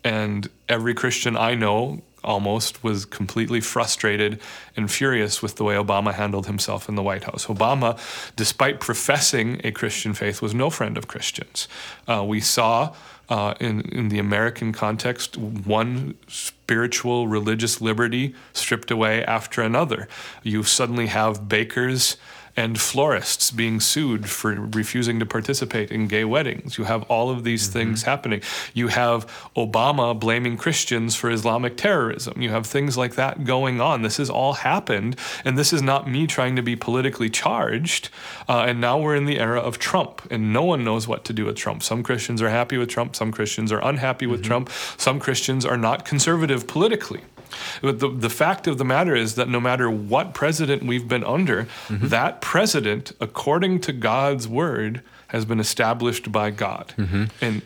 And 0.04 0.50
every 0.68 0.94
Christian 0.94 1.38
I 1.38 1.56
know 1.56 2.02
almost 2.24 2.84
was 2.84 3.06
completely 3.06 3.62
frustrated 3.62 4.40
and 4.76 4.92
furious 4.92 5.42
with 5.42 5.56
the 5.56 5.64
way 5.64 5.76
Obama 5.76 6.14
handled 6.14 6.48
himself 6.48 6.90
in 6.90 6.96
the 6.96 7.04
White 7.04 7.24
House. 7.24 7.46
Obama, 7.46 7.98
despite 8.36 8.80
professing 8.80 9.62
a 9.64 9.72
Christian 9.72 10.14
faith, 10.14 10.42
was 10.42 10.54
no 10.54 10.70
friend 10.70 10.98
of 10.98 11.08
Christians. 11.08 11.68
Uh, 12.08 12.24
we 12.28 12.40
saw 12.40 12.94
uh, 13.30 13.54
in, 13.60 13.82
in 13.82 14.10
the 14.10 14.20
American 14.20 14.72
context 14.72 15.38
one 15.38 16.16
spiritual 16.28 17.28
religious 17.28 17.82
liberty 17.82 18.34
stripped 18.54 18.92
away 18.92 19.24
after 19.26 19.62
another. 19.62 20.08
You 20.44 20.64
suddenly 20.64 21.08
have 21.08 21.50
bakers 21.50 22.18
and 22.58 22.82
florists 22.82 23.52
being 23.52 23.80
sued 23.80 24.28
for 24.28 24.54
refusing 24.56 25.20
to 25.20 25.26
participate 25.26 25.92
in 25.92 26.08
gay 26.08 26.26
weddings. 26.26 26.78
You 26.80 26.86
have 26.86 27.04
all 27.04 27.30
of 27.30 27.44
these 27.44 27.64
mm-hmm. 27.64 27.74
things 27.74 28.04
happening. 28.04 28.42
You 28.74 28.88
have 28.88 29.28
Obama 29.56 30.20
blaming 30.20 30.58
Christians 30.58 31.16
for 31.16 31.30
Islamic 31.30 31.78
terrorism. 31.78 32.42
You 32.42 32.50
have 32.50 32.66
things 32.66 32.98
like 32.98 33.14
that 33.14 33.44
going 33.44 33.80
on. 33.80 34.02
This 34.02 34.18
has 34.18 34.30
all 34.30 34.54
happened, 34.54 35.16
and 35.46 35.56
this 35.56 35.72
is 35.72 35.84
not 35.84 36.10
me 36.10 36.26
trying 36.26 36.56
to 36.56 36.64
be 36.64 36.76
politically 36.76 37.30
charged. 37.30 38.10
Uh, 38.50 38.66
and 38.68 38.82
now 38.82 38.98
we're 38.98 39.16
in 39.16 39.26
the 39.26 39.40
era 39.40 39.60
of 39.60 39.78
Trump, 39.78 40.24
and 40.32 40.52
no 40.52 40.64
one 40.64 40.84
knows 40.84 41.08
what 41.08 41.24
to 41.26 41.34
do 41.34 41.46
with 41.46 41.56
Trump. 41.56 41.84
Some 41.84 42.02
Christians 42.02 42.42
are 42.42 42.50
happy 42.50 42.78
with 42.78 42.90
Trump, 42.90 43.16
some 43.16 43.32
Christians 43.32 43.72
are 43.72 43.84
unhappy 43.86 44.26
with 44.26 44.42
mm-hmm. 44.42 44.48
Trump, 44.48 44.70
some 44.98 45.20
Christians 45.20 45.64
are 45.64 45.78
not 45.78 46.06
conservative 46.06 46.68
politically. 46.68 47.22
But 47.82 48.00
the, 48.00 48.10
the 48.10 48.30
fact 48.30 48.68
of 48.68 48.78
the 48.78 48.86
matter 48.86 49.16
is 49.16 49.36
that 49.36 49.50
no 49.50 49.60
matter 49.60 49.90
what 49.90 50.34
president 50.34 50.84
we've 50.84 51.08
been 51.08 51.24
under, 51.24 51.64
mm-hmm. 51.88 52.08
that 52.08 52.42
president, 52.42 53.12
according 53.20 53.82
to 53.82 53.94
God's 53.94 54.48
word, 54.48 55.02
has 55.28 55.46
been 55.46 55.60
established 55.60 56.32
by 56.32 56.52
God. 56.52 56.94
Mm-hmm. 56.98 57.26
And 57.42 57.62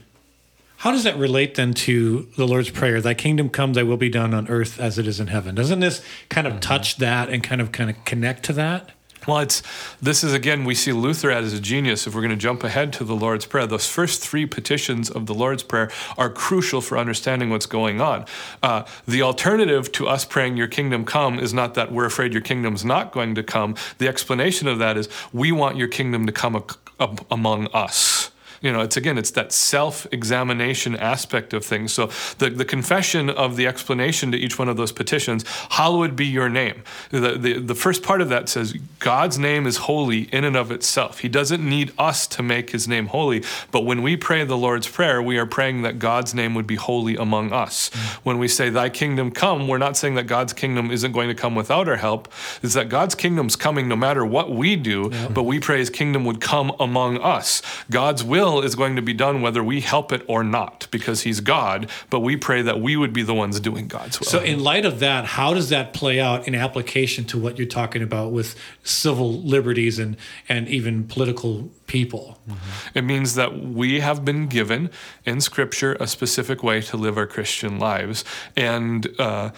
how 0.78 0.92
does 0.92 1.04
that 1.04 1.18
relate 1.18 1.56
then 1.56 1.74
to 1.76 2.28
the 2.38 2.48
Lord's 2.48 2.72
Prayer? 2.72 3.02
Thy 3.02 3.14
kingdom 3.14 3.50
come, 3.50 3.74
thy 3.74 3.84
will 3.84 3.98
be 3.98 4.10
done 4.10 4.34
on 4.34 4.48
earth 4.48 4.80
as 4.80 4.98
it 4.98 5.08
is 5.08 5.20
in 5.20 5.28
heaven. 5.28 5.54
Doesn't 5.54 5.80
this 5.80 6.04
kind 6.30 6.48
of 6.48 6.54
mm-hmm. 6.54 6.62
touch 6.62 6.98
that 6.98 7.30
and 7.30 7.44
kind 7.44 7.62
of 7.62 7.72
kind 7.72 7.90
of 7.90 8.04
connect 8.04 8.44
to 8.46 8.54
that? 8.54 8.92
Well, 9.28 9.40
it's 9.40 9.62
this 10.02 10.24
is 10.24 10.34
again 10.34 10.66
we 10.66 10.74
see 10.74 10.92
Luther 10.92 11.30
as 11.30 11.54
a 11.54 11.60
genius. 11.60 12.08
If 12.08 12.16
we're 12.16 12.22
going 12.22 12.32
to 12.32 12.36
jump 12.38 12.64
ahead 12.64 12.92
to 12.94 13.04
the 13.04 13.16
Lord's 13.16 13.46
Prayer, 13.46 13.68
those 13.68 13.88
first 13.88 14.22
three 14.22 14.48
petitions 14.48 15.12
of 15.12 15.28
the 15.28 15.34
Lord's 15.36 15.62
Prayer 15.62 15.92
are 16.18 16.30
crucial 16.30 16.82
for 16.82 16.98
understanding 16.98 17.52
what's 17.52 17.68
going 17.68 18.02
on. 18.02 18.26
Uh, 18.64 18.84
the 19.08 19.22
alternative 19.22 19.92
to 19.94 20.08
us 20.08 20.26
praying 20.26 20.58
"Your 20.58 20.68
kingdom 20.68 21.06
come" 21.06 21.40
is 21.40 21.54
not 21.54 21.76
that 21.76 21.92
we're 21.92 22.06
afraid 22.06 22.34
your 22.34 22.42
kingdom's 22.42 22.84
not 22.84 23.12
going 23.12 23.36
to 23.36 23.44
come. 23.44 23.76
The 24.00 24.08
explanation 24.08 24.68
of 24.68 24.80
that 24.80 24.98
is 24.98 25.08
we 25.32 25.52
want 25.52 25.78
your 25.78 25.88
kingdom 25.88 26.26
to 26.26 26.32
come 26.32 26.56
a- 26.56 26.64
a- 27.00 27.18
among 27.30 27.68
us 27.68 28.21
you 28.62 28.72
know, 28.72 28.82
it's 28.82 28.96
again, 28.96 29.18
it's 29.18 29.32
that 29.32 29.52
self 29.52 30.06
examination 30.12 30.96
aspect 30.96 31.54
of 31.54 31.66
things. 31.66 31.92
So 31.92 32.12
the, 32.38 32.50
the 32.50 32.66
confession 32.66 33.30
of 33.30 33.56
the 33.56 33.66
explanation 33.66 34.32
to 34.32 34.38
each 34.38 34.60
one 34.60 34.70
of 34.70 34.78
those 34.78 34.92
petitions, 34.92 35.44
hallowed 35.72 36.16
be 36.16 36.28
your 36.28 36.48
name. 36.48 36.84
The, 37.10 37.38
the, 37.38 37.60
the 37.60 37.76
first 37.76 38.04
part 38.04 38.22
of 38.22 38.30
that 38.30 38.50
says, 38.50 38.74
God's 39.00 39.40
name 39.40 39.66
is 39.66 39.78
holy 39.78 40.24
in 40.34 40.44
and 40.44 40.56
of 40.56 40.72
itself. 40.72 41.20
He 41.20 41.28
doesn't 41.28 41.68
need 41.68 41.92
us 41.98 42.28
to 42.28 42.44
make 42.44 42.70
his 42.70 42.88
name 42.88 43.08
holy. 43.08 43.44
But 43.72 43.82
when 43.82 44.04
we 44.04 44.16
pray 44.16 44.44
the 44.44 44.58
Lord's 44.58 44.88
Prayer, 44.88 45.22
we 45.22 45.40
are 45.40 45.48
praying 45.48 45.82
that 45.82 45.98
God's 45.98 46.36
name 46.36 46.54
would 46.54 46.68
be 46.68 46.76
holy 46.76 47.16
among 47.16 47.52
us. 47.52 47.90
Mm-hmm. 47.90 48.22
When 48.24 48.38
we 48.38 48.48
say, 48.48 48.70
Thy 48.70 48.90
kingdom 48.90 49.32
come, 49.32 49.68
we're 49.68 49.80
not 49.80 49.98
saying 49.98 50.16
that 50.16 50.28
God's 50.28 50.54
kingdom 50.54 50.92
isn't 50.92 51.12
going 51.12 51.30
to 51.30 51.36
come 51.36 51.56
without 51.56 51.90
our 51.90 51.96
help. 51.96 52.32
It's 52.62 52.76
that 52.76 52.90
God's 52.90 53.16
kingdom's 53.16 53.56
coming 53.56 53.88
no 53.88 53.96
matter 53.96 54.24
what 54.24 54.52
we 54.52 54.76
do, 54.76 55.10
yeah. 55.12 55.30
but 55.30 55.44
we 55.44 55.60
pray 55.60 55.80
his 55.80 55.90
kingdom 55.90 56.26
would 56.26 56.42
come 56.42 56.74
among 56.80 57.18
us. 57.18 57.64
God's 57.90 58.24
will 58.24 58.51
will 58.52 58.62
is 58.62 58.76
going 58.76 58.96
to 58.96 59.02
be 59.02 59.14
done 59.14 59.42
whether 59.42 59.64
we 59.64 59.82
help 59.82 60.12
it 60.12 60.24
or 60.28 60.44
not 60.44 60.88
because 60.92 61.22
he's 61.22 61.40
God, 61.40 61.90
but 62.10 62.20
we 62.20 62.36
pray 62.36 62.62
that 62.62 62.80
we 62.80 62.96
would 62.96 63.14
be 63.14 63.24
the 63.24 63.34
ones 63.34 63.60
doing 63.60 63.88
God's 63.88 64.20
will. 64.20 64.28
So, 64.28 64.40
in 64.40 64.64
light 64.64 64.86
of 64.86 65.00
that, 65.00 65.26
how 65.26 65.54
does 65.54 65.70
that 65.70 65.94
play 65.94 66.20
out 66.20 66.48
in 66.48 66.56
application 66.56 67.26
to 67.26 67.38
what 67.38 67.58
you're 67.58 67.68
talking 67.68 68.02
about 68.02 68.32
with 68.32 68.56
civil 68.84 69.42
liberties 69.42 70.00
and, 70.00 70.18
and 70.50 70.68
even 70.68 71.08
political 71.08 71.72
people? 71.88 72.40
Mm-hmm. 72.48 72.98
It 72.98 73.02
means 73.04 73.36
that 73.36 73.60
we 73.60 74.00
have 74.00 74.24
been 74.26 74.48
given 74.48 74.90
in 75.26 75.42
Scripture 75.42 75.98
a 76.00 76.08
specific 76.08 76.64
way 76.64 76.82
to 76.82 76.98
live 76.98 77.18
our 77.18 77.28
Christian 77.28 77.80
lives. 77.80 78.24
And 78.56 79.08
uh, 79.20 79.52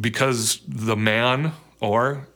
because 0.00 0.60
the 0.66 0.96
man 0.96 1.52
or 1.80 2.26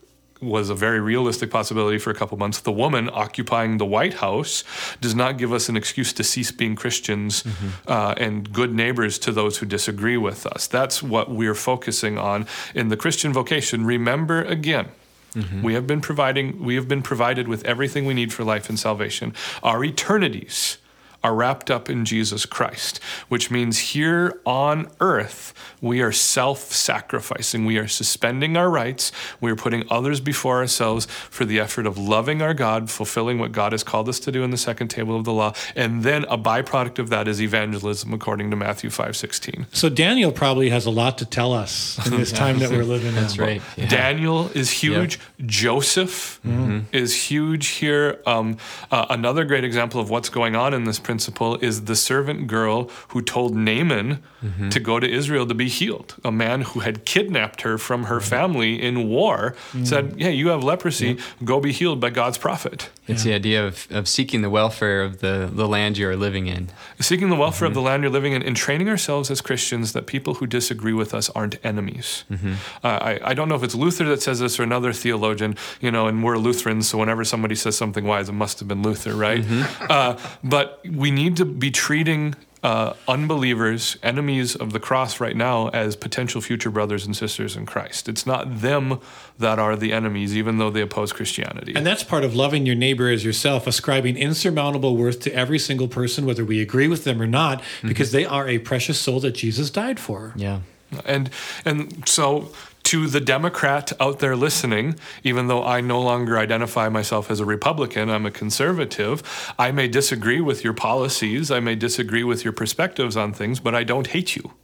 was 0.41 0.69
a 0.69 0.75
very 0.75 0.99
realistic 0.99 1.49
possibility 1.49 1.97
for 1.97 2.09
a 2.09 2.15
couple 2.15 2.37
months. 2.37 2.59
The 2.59 2.71
woman 2.71 3.09
occupying 3.11 3.77
the 3.77 3.85
White 3.85 4.15
House 4.15 4.63
does 4.99 5.15
not 5.15 5.37
give 5.37 5.53
us 5.53 5.69
an 5.69 5.77
excuse 5.77 6.13
to 6.13 6.23
cease 6.23 6.51
being 6.51 6.75
Christians 6.75 7.43
mm-hmm. 7.43 7.69
uh, 7.87 8.15
and 8.17 8.51
good 8.51 8.73
neighbors 8.73 9.19
to 9.19 9.31
those 9.31 9.57
who 9.59 9.65
disagree 9.65 10.17
with 10.17 10.45
us. 10.47 10.67
That's 10.67 11.03
what 11.03 11.29
we're 11.29 11.55
focusing 11.55 12.17
on 12.17 12.47
in 12.73 12.89
the 12.89 12.97
Christian 12.97 13.31
vocation. 13.31 13.85
Remember 13.85 14.41
again. 14.43 14.89
Mm-hmm. 15.35 15.61
We 15.61 15.75
have 15.75 15.87
been 15.87 16.01
providing 16.01 16.61
we 16.61 16.75
have 16.75 16.89
been 16.89 17.01
provided 17.01 17.47
with 17.47 17.63
everything 17.63 18.05
we 18.05 18.13
need 18.13 18.33
for 18.33 18.43
life 18.43 18.67
and 18.67 18.77
salvation. 18.77 19.33
Our 19.63 19.81
eternities 19.83 20.77
are 21.23 21.35
wrapped 21.35 21.69
up 21.69 21.89
in 21.89 22.05
Jesus 22.05 22.45
Christ, 22.45 22.99
which 23.29 23.51
means 23.51 23.79
here 23.79 24.39
on 24.45 24.89
earth, 24.99 25.53
we 25.81 26.01
are 26.01 26.11
self 26.11 26.71
sacrificing. 26.71 27.65
We 27.65 27.77
are 27.77 27.87
suspending 27.87 28.57
our 28.57 28.69
rights. 28.69 29.11
We 29.39 29.51
are 29.51 29.55
putting 29.55 29.83
others 29.89 30.19
before 30.19 30.57
ourselves 30.57 31.05
for 31.05 31.45
the 31.45 31.59
effort 31.59 31.85
of 31.85 31.97
loving 31.97 32.41
our 32.41 32.53
God, 32.53 32.89
fulfilling 32.89 33.39
what 33.39 33.51
God 33.51 33.71
has 33.71 33.83
called 33.83 34.09
us 34.09 34.19
to 34.21 34.31
do 34.31 34.43
in 34.43 34.51
the 34.51 34.57
second 34.57 34.89
table 34.89 35.15
of 35.15 35.25
the 35.25 35.33
law. 35.33 35.53
And 35.75 36.03
then 36.03 36.23
a 36.25 36.37
byproduct 36.37 36.99
of 36.99 37.09
that 37.09 37.27
is 37.27 37.41
evangelism, 37.41 38.13
according 38.13 38.49
to 38.51 38.55
Matthew 38.55 38.89
5 38.89 39.15
16. 39.15 39.67
So 39.71 39.89
Daniel 39.89 40.31
probably 40.31 40.69
has 40.69 40.85
a 40.85 40.91
lot 40.91 41.17
to 41.19 41.25
tell 41.25 41.53
us 41.53 42.03
in 42.05 42.17
this 42.17 42.31
time 42.41 42.59
that 42.59 42.71
we're 42.71 42.83
living 42.83 43.15
That's 43.15 43.35
in. 43.35 43.43
right. 43.43 43.61
Yeah. 43.77 43.87
Daniel 43.87 44.49
is 44.49 44.71
huge. 44.71 45.19
Yep. 45.39 45.49
Joseph 45.49 46.39
mm-hmm. 46.45 46.79
is 46.91 47.15
huge 47.15 47.67
here. 47.67 48.21
Um, 48.25 48.57
uh, 48.89 49.07
another 49.09 49.45
great 49.45 49.63
example 49.63 49.99
of 49.99 50.09
what's 50.09 50.29
going 50.29 50.55
on 50.55 50.73
in 50.73 50.83
this 50.83 50.99
principle 51.11 51.57
is 51.57 51.83
the 51.91 51.95
servant 51.95 52.47
girl 52.47 52.89
who 53.09 53.21
told 53.21 53.53
Naaman 53.53 54.23
mm-hmm. 54.41 54.69
to 54.69 54.79
go 54.79 54.97
to 54.97 55.05
Israel 55.19 55.45
to 55.45 55.53
be 55.53 55.67
healed. 55.67 56.15
A 56.23 56.31
man 56.31 56.61
who 56.61 56.79
had 56.79 57.03
kidnapped 57.03 57.63
her 57.63 57.77
from 57.77 58.05
her 58.05 58.21
family 58.21 58.81
in 58.81 59.09
war 59.09 59.55
mm-hmm. 59.73 59.83
said, 59.83 60.13
Yeah, 60.17 60.29
you 60.29 60.47
have 60.47 60.63
leprosy, 60.63 61.17
go 61.43 61.59
be 61.59 61.73
healed 61.73 61.99
by 61.99 62.11
God's 62.11 62.37
prophet. 62.37 62.89
It's 63.09 63.25
yeah. 63.25 63.31
the 63.31 63.35
idea 63.35 63.67
of, 63.67 63.87
of 63.91 64.07
seeking 64.07 64.41
the 64.41 64.49
welfare 64.49 65.03
of 65.03 65.19
the, 65.19 65.49
the 65.51 65.67
land 65.67 65.97
you 65.97 66.07
are 66.07 66.15
living 66.15 66.47
in. 66.47 66.69
Seeking 67.01 67.29
the 67.29 67.35
welfare 67.35 67.67
mm-hmm. 67.67 67.71
of 67.71 67.83
the 67.83 67.87
land 67.89 68.03
you're 68.03 68.11
living 68.11 68.31
in 68.31 68.41
and 68.41 68.55
training 68.55 68.87
ourselves 68.87 69.29
as 69.29 69.41
Christians 69.41 69.91
that 69.91 70.05
people 70.07 70.35
who 70.35 70.47
disagree 70.47 70.93
with 70.93 71.13
us 71.13 71.29
aren't 71.31 71.57
enemies. 71.65 72.23
Mm-hmm. 72.31 72.53
Uh, 72.83 72.87
I, 72.87 73.31
I 73.31 73.33
don't 73.33 73.49
know 73.49 73.55
if 73.55 73.63
it's 73.63 73.75
Luther 73.75 74.05
that 74.05 74.21
says 74.21 74.39
this 74.39 74.59
or 74.59 74.63
another 74.63 74.93
theologian, 74.93 75.57
you 75.81 75.91
know, 75.91 76.07
and 76.07 76.23
we're 76.23 76.37
Lutherans, 76.37 76.87
so 76.87 76.97
whenever 76.99 77.25
somebody 77.25 77.55
says 77.55 77.75
something 77.75 78.05
wise, 78.05 78.29
it 78.29 78.33
must 78.33 78.59
have 78.59 78.69
been 78.69 78.81
Luther, 78.81 79.13
right? 79.13 79.41
Mm-hmm. 79.41 79.85
Uh, 79.89 80.17
but 80.43 80.79
we 81.01 81.09
need 81.09 81.35
to 81.37 81.45
be 81.45 81.71
treating 81.71 82.35
uh, 82.63 82.93
unbelievers, 83.07 83.97
enemies 84.03 84.55
of 84.55 84.71
the 84.71 84.79
cross 84.79 85.19
right 85.19 85.35
now, 85.35 85.69
as 85.69 85.95
potential 85.95 86.41
future 86.41 86.69
brothers 86.69 87.07
and 87.07 87.17
sisters 87.17 87.55
in 87.55 87.65
Christ. 87.65 88.07
It's 88.07 88.27
not 88.27 88.61
them 88.61 88.99
that 89.39 89.57
are 89.57 89.75
the 89.75 89.93
enemies, 89.93 90.37
even 90.37 90.59
though 90.59 90.69
they 90.69 90.81
oppose 90.81 91.11
Christianity. 91.11 91.73
And 91.75 91.87
that's 91.87 92.03
part 92.03 92.23
of 92.23 92.35
loving 92.35 92.67
your 92.67 92.75
neighbor 92.75 93.09
as 93.09 93.25
yourself, 93.25 93.65
ascribing 93.65 94.15
insurmountable 94.15 94.95
worth 94.95 95.19
to 95.21 95.33
every 95.33 95.57
single 95.57 95.87
person, 95.87 96.27
whether 96.27 96.45
we 96.45 96.61
agree 96.61 96.87
with 96.87 97.03
them 97.03 97.19
or 97.19 97.25
not, 97.25 97.63
because 97.81 98.09
mm-hmm. 98.09 98.17
they 98.17 98.25
are 98.25 98.47
a 98.47 98.59
precious 98.59 98.99
soul 98.99 99.19
that 99.21 99.31
Jesus 99.31 99.71
died 99.71 99.99
for. 99.99 100.33
Yeah. 100.35 100.59
And 101.03 101.31
and 101.65 102.07
so 102.07 102.51
to 102.91 103.07
the 103.07 103.21
Democrat 103.21 103.93
out 104.01 104.19
there 104.19 104.35
listening, 104.35 104.99
even 105.23 105.47
though 105.47 105.63
I 105.63 105.79
no 105.79 106.01
longer 106.01 106.37
identify 106.37 106.89
myself 106.89 107.31
as 107.31 107.39
a 107.39 107.45
Republican, 107.45 108.09
I'm 108.09 108.25
a 108.25 108.31
conservative. 108.31 109.23
I 109.57 109.71
may 109.71 109.87
disagree 109.87 110.41
with 110.41 110.65
your 110.65 110.73
policies, 110.73 111.51
I 111.51 111.61
may 111.61 111.75
disagree 111.75 112.25
with 112.25 112.43
your 112.43 112.51
perspectives 112.51 113.15
on 113.15 113.31
things, 113.31 113.61
but 113.61 113.73
I 113.73 113.85
don't 113.85 114.07
hate 114.07 114.35
you. 114.35 114.55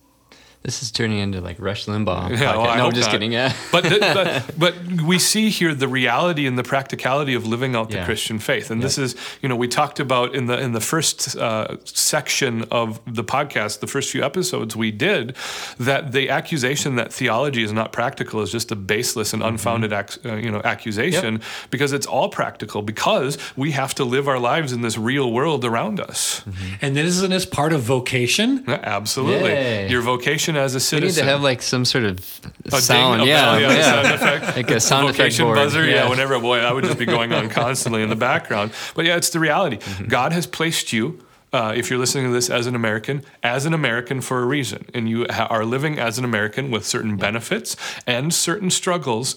This 0.67 0.83
is 0.83 0.91
turning 0.91 1.19
into 1.19 1.39
like 1.39 1.61
Rush 1.61 1.85
Limbaugh. 1.85 2.31
Yeah, 2.31 2.57
well, 2.57 2.65
no, 2.65 2.87
I'm 2.87 2.91
just 2.91 3.07
not. 3.07 3.13
kidding. 3.13 3.31
Yeah, 3.31 3.53
but, 3.71 3.85
the, 3.85 3.99
but 4.01 4.59
but 4.59 5.01
we 5.01 5.17
see 5.17 5.49
here 5.49 5.73
the 5.73 5.87
reality 5.87 6.45
and 6.45 6.57
the 6.57 6.63
practicality 6.63 7.35
of 7.35 7.47
living 7.47 7.73
out 7.73 7.89
the 7.89 7.99
yeah. 7.99 8.05
Christian 8.05 8.37
faith, 8.37 8.69
and 8.69 8.83
this 8.83 8.97
is 8.97 9.15
you 9.41 9.47
know 9.47 9.55
we 9.55 9.69
talked 9.69 10.01
about 10.01 10.35
in 10.35 10.47
the 10.47 10.59
in 10.59 10.73
the 10.73 10.81
first 10.81 11.37
uh, 11.37 11.77
section 11.85 12.63
of 12.63 12.99
the 13.07 13.23
podcast, 13.23 13.79
the 13.79 13.87
first 13.87 14.11
few 14.11 14.21
episodes 14.25 14.75
we 14.75 14.91
did, 14.91 15.37
that 15.79 16.11
the 16.11 16.29
accusation 16.29 16.97
that 16.97 17.13
theology 17.13 17.63
is 17.63 17.71
not 17.71 17.93
practical 17.93 18.41
is 18.41 18.51
just 18.51 18.69
a 18.69 18.75
baseless 18.75 19.31
and 19.31 19.43
mm-hmm. 19.43 19.53
unfounded 19.53 19.91
mm-hmm. 19.91 20.27
ac- 20.27 20.29
uh, 20.29 20.35
you 20.35 20.51
know 20.51 20.61
accusation 20.65 21.35
yep. 21.35 21.43
because 21.71 21.93
it's 21.93 22.05
all 22.05 22.27
practical 22.27 22.81
because 22.81 23.37
we 23.55 23.71
have 23.71 23.95
to 23.95 24.03
live 24.03 24.27
our 24.27 24.37
lives 24.37 24.73
in 24.73 24.81
this 24.81 24.97
real 24.97 25.31
world 25.31 25.63
around 25.63 26.01
us. 26.01 26.41
Mm-hmm. 26.41 26.75
And 26.81 26.97
isn't 26.97 27.29
this 27.29 27.45
part 27.45 27.71
of 27.71 27.83
vocation? 27.83 28.65
Yeah, 28.67 28.81
absolutely, 28.83 29.51
Yay. 29.51 29.89
your 29.89 30.01
vocation 30.01 30.56
as 30.57 30.75
a 30.75 30.79
citizen. 30.79 31.01
We 31.01 31.07
need 31.07 31.27
to 31.27 31.31
have 31.31 31.41
like 31.41 31.61
some 31.61 31.85
sort 31.85 32.03
of 32.03 32.41
a 32.65 32.81
sound, 32.81 33.21
ding, 33.21 33.29
yeah, 33.29 33.57
yeah, 33.57 33.71
yeah. 33.71 33.81
Sound 33.83 34.07
effect. 34.07 34.55
like 34.57 34.71
a 34.71 34.79
sound 34.79 35.09
effect 35.09 35.37
board. 35.37 35.55
buzzer. 35.55 35.85
Yeah. 35.85 36.03
yeah, 36.03 36.09
whenever 36.09 36.39
boy, 36.39 36.59
I 36.59 36.71
would 36.71 36.83
just 36.83 36.99
be 36.99 37.05
going 37.05 37.33
on 37.33 37.49
constantly 37.63 38.01
in 38.01 38.09
the 38.09 38.15
background. 38.15 38.71
But 38.95 39.05
yeah, 39.05 39.15
it's 39.15 39.29
the 39.29 39.39
reality. 39.39 39.77
Mm-hmm. 39.77 40.07
God 40.07 40.33
has 40.33 40.47
placed 40.47 40.93
you. 40.93 41.19
Uh, 41.53 41.57
uh, 41.57 41.73
if 41.75 41.89
you're 41.89 41.97
listening 41.97 42.25
to 42.25 42.31
this 42.31 42.49
as 42.49 42.67
an 42.67 42.75
American, 42.75 43.23
as 43.41 43.65
an 43.65 43.73
American 43.73 44.19
for 44.21 44.41
a 44.41 44.45
reason, 44.45 44.85
and 44.93 45.09
you 45.09 45.25
ha- 45.29 45.47
are 45.49 45.65
living 45.65 45.97
as 45.97 46.17
an 46.19 46.25
American 46.25 46.69
with 46.71 46.85
certain 46.85 47.15
benefits 47.15 47.77
and 48.05 48.33
certain 48.33 48.69
struggles 48.69 49.35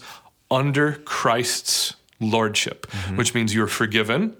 under 0.49 0.93
Christ's 1.05 1.95
lordship, 2.19 2.85
mm-hmm. 2.87 3.15
which 3.15 3.33
means 3.33 3.55
you're 3.55 3.65
forgiven 3.65 4.35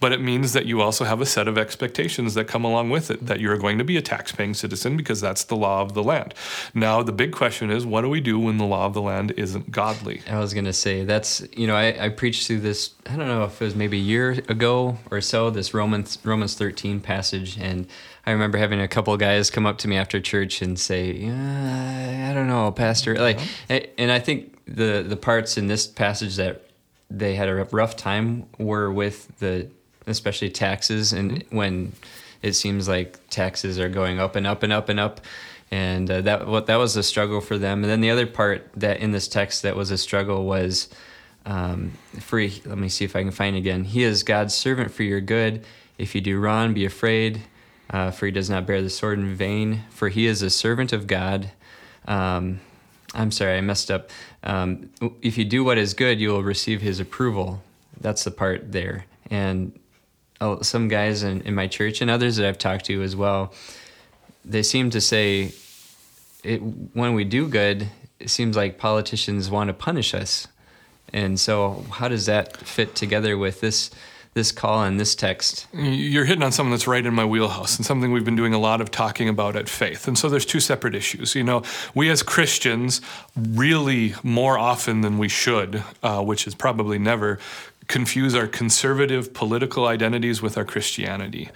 but 0.00 0.12
it 0.12 0.20
means 0.20 0.52
that 0.52 0.66
you 0.66 0.80
also 0.80 1.04
have 1.04 1.20
a 1.20 1.26
set 1.26 1.48
of 1.48 1.58
expectations 1.58 2.34
that 2.34 2.46
come 2.46 2.64
along 2.64 2.90
with 2.90 3.10
it, 3.10 3.26
that 3.26 3.40
you're 3.40 3.58
going 3.58 3.78
to 3.78 3.84
be 3.84 3.96
a 3.96 4.02
tax 4.02 4.32
paying 4.32 4.54
citizen 4.54 4.96
because 4.96 5.20
that's 5.20 5.44
the 5.44 5.56
law 5.56 5.82
of 5.82 5.94
the 5.94 6.02
land. 6.02 6.34
Now, 6.74 7.02
the 7.02 7.12
big 7.12 7.32
question 7.32 7.70
is 7.70 7.86
what 7.86 8.02
do 8.02 8.08
we 8.08 8.20
do 8.20 8.38
when 8.38 8.58
the 8.58 8.64
law 8.64 8.86
of 8.86 8.94
the 8.94 9.02
land 9.02 9.32
isn't 9.36 9.70
godly? 9.70 10.22
I 10.28 10.38
was 10.38 10.54
going 10.54 10.64
to 10.66 10.72
say, 10.72 11.04
that's, 11.04 11.46
you 11.52 11.66
know, 11.66 11.74
I, 11.74 12.06
I 12.06 12.08
preached 12.08 12.46
through 12.46 12.60
this, 12.60 12.90
I 13.06 13.16
don't 13.16 13.28
know 13.28 13.44
if 13.44 13.60
it 13.60 13.64
was 13.64 13.74
maybe 13.74 13.98
a 13.98 14.02
year 14.02 14.30
ago 14.48 14.98
or 15.10 15.20
so, 15.20 15.50
this 15.50 15.74
Romans, 15.74 16.18
Romans 16.24 16.54
13 16.54 17.00
passage. 17.00 17.58
And 17.58 17.86
I 18.26 18.32
remember 18.32 18.58
having 18.58 18.80
a 18.80 18.88
couple 18.88 19.16
guys 19.16 19.50
come 19.50 19.66
up 19.66 19.78
to 19.78 19.88
me 19.88 19.96
after 19.96 20.20
church 20.20 20.60
and 20.62 20.78
say, 20.78 21.12
yeah, 21.12 22.28
I 22.30 22.34
don't 22.34 22.46
know, 22.46 22.70
Pastor. 22.72 23.14
Like, 23.14 23.38
uh-huh. 23.38 23.80
and 23.96 24.12
I 24.12 24.18
think 24.18 24.54
the, 24.66 25.04
the 25.06 25.16
parts 25.16 25.56
in 25.56 25.66
this 25.66 25.86
passage 25.86 26.36
that 26.36 26.67
they 27.10 27.34
had 27.34 27.48
a 27.48 27.64
rough 27.64 27.96
time 27.96 28.46
were 28.58 28.92
with 28.92 29.38
the 29.38 29.70
especially 30.06 30.50
taxes 30.50 31.12
and 31.12 31.30
mm-hmm. 31.30 31.56
when 31.56 31.92
it 32.42 32.52
seems 32.52 32.88
like 32.88 33.18
taxes 33.28 33.78
are 33.78 33.88
going 33.88 34.18
up 34.18 34.36
and 34.36 34.46
up 34.46 34.62
and 34.62 34.72
up 34.72 34.88
and 34.88 35.00
up. 35.00 35.20
And 35.70 36.10
uh, 36.10 36.22
that 36.22 36.46
what 36.46 36.66
that 36.66 36.76
was 36.76 36.96
a 36.96 37.02
struggle 37.02 37.40
for 37.40 37.58
them. 37.58 37.82
And 37.82 37.90
then 37.90 38.00
the 38.00 38.10
other 38.10 38.26
part 38.26 38.70
that 38.76 39.00
in 39.00 39.12
this 39.12 39.28
text 39.28 39.62
that 39.62 39.76
was 39.76 39.90
a 39.90 39.98
struggle 39.98 40.46
was 40.46 40.88
um, 41.44 41.92
free 42.20 42.62
let 42.66 42.76
me 42.76 42.88
see 42.88 43.04
if 43.04 43.16
i 43.16 43.22
can 43.22 43.30
find 43.30 43.56
again. 43.56 43.84
He 43.84 44.02
is 44.02 44.22
god's 44.22 44.54
servant 44.54 44.90
for 44.90 45.02
your 45.02 45.20
good. 45.20 45.64
If 45.98 46.14
you 46.14 46.20
do 46.20 46.38
wrong 46.38 46.72
be 46.72 46.84
afraid 46.84 47.42
uh, 47.90 48.10
for 48.10 48.26
he 48.26 48.32
does 48.32 48.48
not 48.48 48.66
bear 48.66 48.82
the 48.82 48.90
sword 48.90 49.18
in 49.18 49.34
vain 49.34 49.82
for 49.90 50.08
he 50.08 50.26
is 50.26 50.42
a 50.42 50.50
servant 50.50 50.92
of 50.92 51.06
god. 51.06 51.50
Um, 52.06 52.60
I'm 53.14 53.30
sorry, 53.30 53.56
I 53.56 53.60
messed 53.60 53.90
up. 53.90 54.10
Um, 54.42 54.90
if 55.22 55.38
you 55.38 55.44
do 55.44 55.64
what 55.64 55.78
is 55.78 55.94
good, 55.94 56.20
you 56.20 56.30
will 56.30 56.42
receive 56.42 56.82
his 56.82 57.00
approval. 57.00 57.62
That's 58.00 58.24
the 58.24 58.30
part 58.30 58.72
there. 58.72 59.06
And 59.30 59.78
uh, 60.40 60.62
some 60.62 60.88
guys 60.88 61.22
in, 61.22 61.40
in 61.42 61.54
my 61.54 61.66
church 61.66 62.00
and 62.00 62.10
others 62.10 62.36
that 62.36 62.46
I've 62.46 62.58
talked 62.58 62.84
to 62.86 63.02
as 63.02 63.16
well, 63.16 63.52
they 64.44 64.62
seem 64.62 64.90
to 64.90 65.00
say 65.00 65.52
it, 66.44 66.58
when 66.58 67.14
we 67.14 67.24
do 67.24 67.48
good, 67.48 67.88
it 68.20 68.30
seems 68.30 68.56
like 68.56 68.78
politicians 68.78 69.50
want 69.50 69.68
to 69.68 69.74
punish 69.74 70.14
us. 70.14 70.46
And 71.12 71.40
so, 71.40 71.84
how 71.90 72.08
does 72.08 72.26
that 72.26 72.56
fit 72.56 72.94
together 72.94 73.38
with 73.38 73.60
this 73.60 73.90
this 74.38 74.52
call 74.52 74.84
and 74.84 75.00
this 75.00 75.16
text. 75.16 75.66
You're 75.72 76.24
hitting 76.24 76.44
on 76.44 76.52
something 76.52 76.70
that's 76.70 76.86
right 76.86 77.04
in 77.04 77.12
my 77.12 77.24
wheelhouse 77.24 77.76
and 77.76 77.84
something 77.84 78.12
we've 78.12 78.24
been 78.24 78.36
doing 78.36 78.54
a 78.54 78.58
lot 78.58 78.80
of 78.80 78.88
talking 78.90 79.28
about 79.28 79.56
at 79.56 79.68
Faith. 79.68 80.06
And 80.06 80.16
so 80.16 80.28
there's 80.28 80.46
two 80.46 80.60
separate 80.60 80.94
issues. 80.94 81.34
You 81.34 81.42
know, 81.42 81.62
we 81.92 82.08
as 82.08 82.22
Christians 82.22 83.00
really 83.36 84.14
more 84.22 84.56
often 84.56 85.00
than 85.00 85.18
we 85.18 85.28
should, 85.28 85.82
uh, 86.04 86.22
which 86.22 86.46
is 86.46 86.54
probably 86.54 87.00
never, 87.00 87.40
confuse 87.88 88.34
our 88.34 88.46
conservative 88.46 89.34
political 89.34 89.86
identities 89.86 90.40
with 90.40 90.56
our 90.56 90.64
Christianity. 90.64 91.48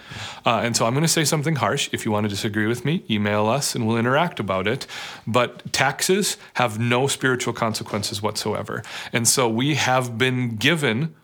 Uh, 0.44 0.62
and 0.64 0.76
so 0.76 0.86
I'm 0.86 0.94
going 0.94 1.04
to 1.04 1.08
say 1.08 1.24
something 1.24 1.56
harsh. 1.56 1.88
If 1.92 2.04
you 2.04 2.10
want 2.10 2.24
to 2.24 2.28
disagree 2.28 2.66
with 2.66 2.84
me, 2.84 3.04
email 3.08 3.46
us 3.46 3.76
and 3.76 3.86
we'll 3.86 3.98
interact 3.98 4.40
about 4.40 4.66
it. 4.66 4.86
But 5.26 5.72
taxes 5.72 6.36
have 6.54 6.80
no 6.80 7.06
spiritual 7.06 7.52
consequences 7.52 8.22
whatsoever. 8.22 8.82
And 9.12 9.28
so 9.28 9.48
we 9.48 9.74
have 9.76 10.18
been 10.18 10.56
given 10.56 11.14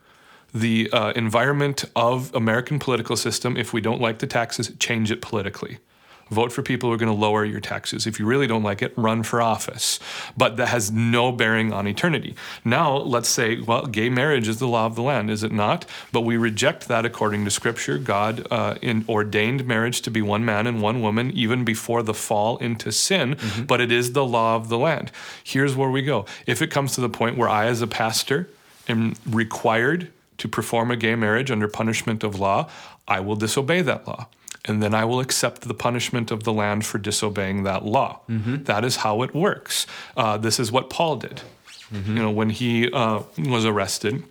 the 0.54 0.90
uh, 0.92 1.12
environment 1.12 1.84
of 1.94 2.34
American 2.34 2.78
political 2.78 3.16
system. 3.16 3.56
If 3.56 3.72
we 3.72 3.80
don't 3.80 4.00
like 4.00 4.18
the 4.18 4.26
taxes, 4.26 4.72
change 4.78 5.10
it 5.10 5.20
politically. 5.20 5.78
Vote 6.30 6.52
for 6.52 6.62
people 6.62 6.88
who 6.88 6.94
are 6.94 6.98
going 6.98 7.12
to 7.12 7.18
lower 7.18 7.44
your 7.44 7.60
taxes. 7.60 8.06
If 8.06 8.18
you 8.18 8.26
really 8.26 8.46
don't 8.46 8.62
like 8.62 8.82
it, 8.82 8.92
run 8.96 9.22
for 9.22 9.40
office. 9.40 9.98
But 10.36 10.56
that 10.58 10.68
has 10.68 10.90
no 10.90 11.32
bearing 11.32 11.72
on 11.72 11.86
eternity. 11.86 12.34
Now, 12.64 12.96
let's 12.96 13.28
say, 13.28 13.60
well, 13.60 13.86
gay 13.86 14.10
marriage 14.10 14.46
is 14.46 14.58
the 14.58 14.68
law 14.68 14.86
of 14.86 14.94
the 14.94 15.02
land, 15.02 15.30
is 15.30 15.42
it 15.42 15.52
not? 15.52 15.86
But 16.12 16.22
we 16.22 16.36
reject 16.36 16.88
that 16.88 17.06
according 17.06 17.44
to 17.46 17.50
Scripture. 17.50 17.98
God 17.98 18.46
uh, 18.50 18.74
in, 18.82 19.04
ordained 19.08 19.66
marriage 19.66 20.02
to 20.02 20.10
be 20.10 20.20
one 20.20 20.44
man 20.44 20.66
and 20.66 20.82
one 20.82 21.00
woman 21.00 21.30
even 21.30 21.64
before 21.64 22.02
the 22.02 22.14
fall 22.14 22.58
into 22.58 22.92
sin, 22.92 23.36
mm-hmm. 23.36 23.62
but 23.64 23.80
it 23.80 23.90
is 23.90 24.12
the 24.12 24.24
law 24.24 24.56
of 24.56 24.68
the 24.68 24.78
land. 24.78 25.10
Here's 25.42 25.74
where 25.74 25.90
we 25.90 26.02
go. 26.02 26.26
If 26.46 26.60
it 26.60 26.70
comes 26.70 26.94
to 26.94 27.00
the 27.00 27.08
point 27.08 27.38
where 27.38 27.48
I, 27.48 27.66
as 27.66 27.80
a 27.80 27.86
pastor, 27.86 28.50
am 28.86 29.14
required 29.26 30.10
to 30.38 30.48
perform 30.48 30.90
a 30.90 30.96
gay 30.96 31.14
marriage 31.14 31.50
under 31.50 31.68
punishment 31.68 32.24
of 32.24 32.38
law, 32.38 32.68
I 33.06 33.20
will 33.20 33.36
disobey 33.36 33.82
that 33.82 34.06
law. 34.06 34.28
And 34.64 34.82
then 34.82 34.94
I 34.94 35.04
will 35.04 35.20
accept 35.20 35.62
the 35.62 35.74
punishment 35.74 36.30
of 36.30 36.44
the 36.44 36.52
land 36.52 36.84
for 36.84 36.98
disobeying 36.98 37.62
that 37.62 37.84
law. 37.84 38.20
Mm-hmm. 38.28 38.64
That 38.64 38.84
is 38.84 38.96
how 38.96 39.22
it 39.22 39.34
works. 39.34 39.86
Uh, 40.16 40.36
this 40.36 40.60
is 40.60 40.70
what 40.70 40.90
Paul 40.90 41.16
did. 41.16 41.42
Mm-hmm. 41.92 42.16
You 42.16 42.22
know, 42.22 42.30
when 42.30 42.50
he 42.50 42.90
uh, 42.92 43.22
was 43.38 43.64
arrested, 43.64 44.24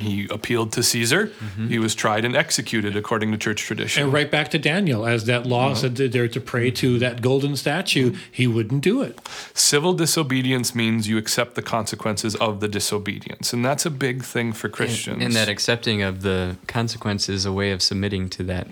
he 0.00 0.26
appealed 0.30 0.72
to 0.72 0.82
Caesar. 0.82 1.26
Mm-hmm. 1.26 1.68
He 1.68 1.78
was 1.78 1.94
tried 1.94 2.24
and 2.24 2.36
executed 2.36 2.96
according 2.96 3.32
to 3.32 3.38
church 3.38 3.62
tradition. 3.62 4.04
And 4.04 4.12
right 4.12 4.30
back 4.30 4.50
to 4.50 4.58
Daniel, 4.58 5.06
as 5.06 5.24
that 5.26 5.46
law 5.46 5.66
uh-huh. 5.66 5.74
said 5.74 5.96
they're 5.96 6.28
to 6.28 6.40
pray 6.40 6.70
to 6.72 6.98
that 6.98 7.22
golden 7.22 7.56
statue, 7.56 8.14
he 8.30 8.46
wouldn't 8.46 8.82
do 8.82 9.02
it. 9.02 9.20
Civil 9.54 9.94
disobedience 9.94 10.74
means 10.74 11.08
you 11.08 11.18
accept 11.18 11.54
the 11.54 11.62
consequences 11.62 12.34
of 12.36 12.60
the 12.60 12.68
disobedience. 12.68 13.52
And 13.52 13.64
that's 13.64 13.86
a 13.86 13.90
big 13.90 14.24
thing 14.24 14.52
for 14.52 14.68
Christians. 14.68 15.16
And, 15.16 15.22
and 15.22 15.34
that 15.34 15.48
accepting 15.48 16.02
of 16.02 16.22
the 16.22 16.56
consequences 16.66 17.40
is 17.40 17.46
a 17.46 17.52
way 17.52 17.70
of 17.70 17.82
submitting 17.82 18.28
to 18.30 18.42
that. 18.44 18.66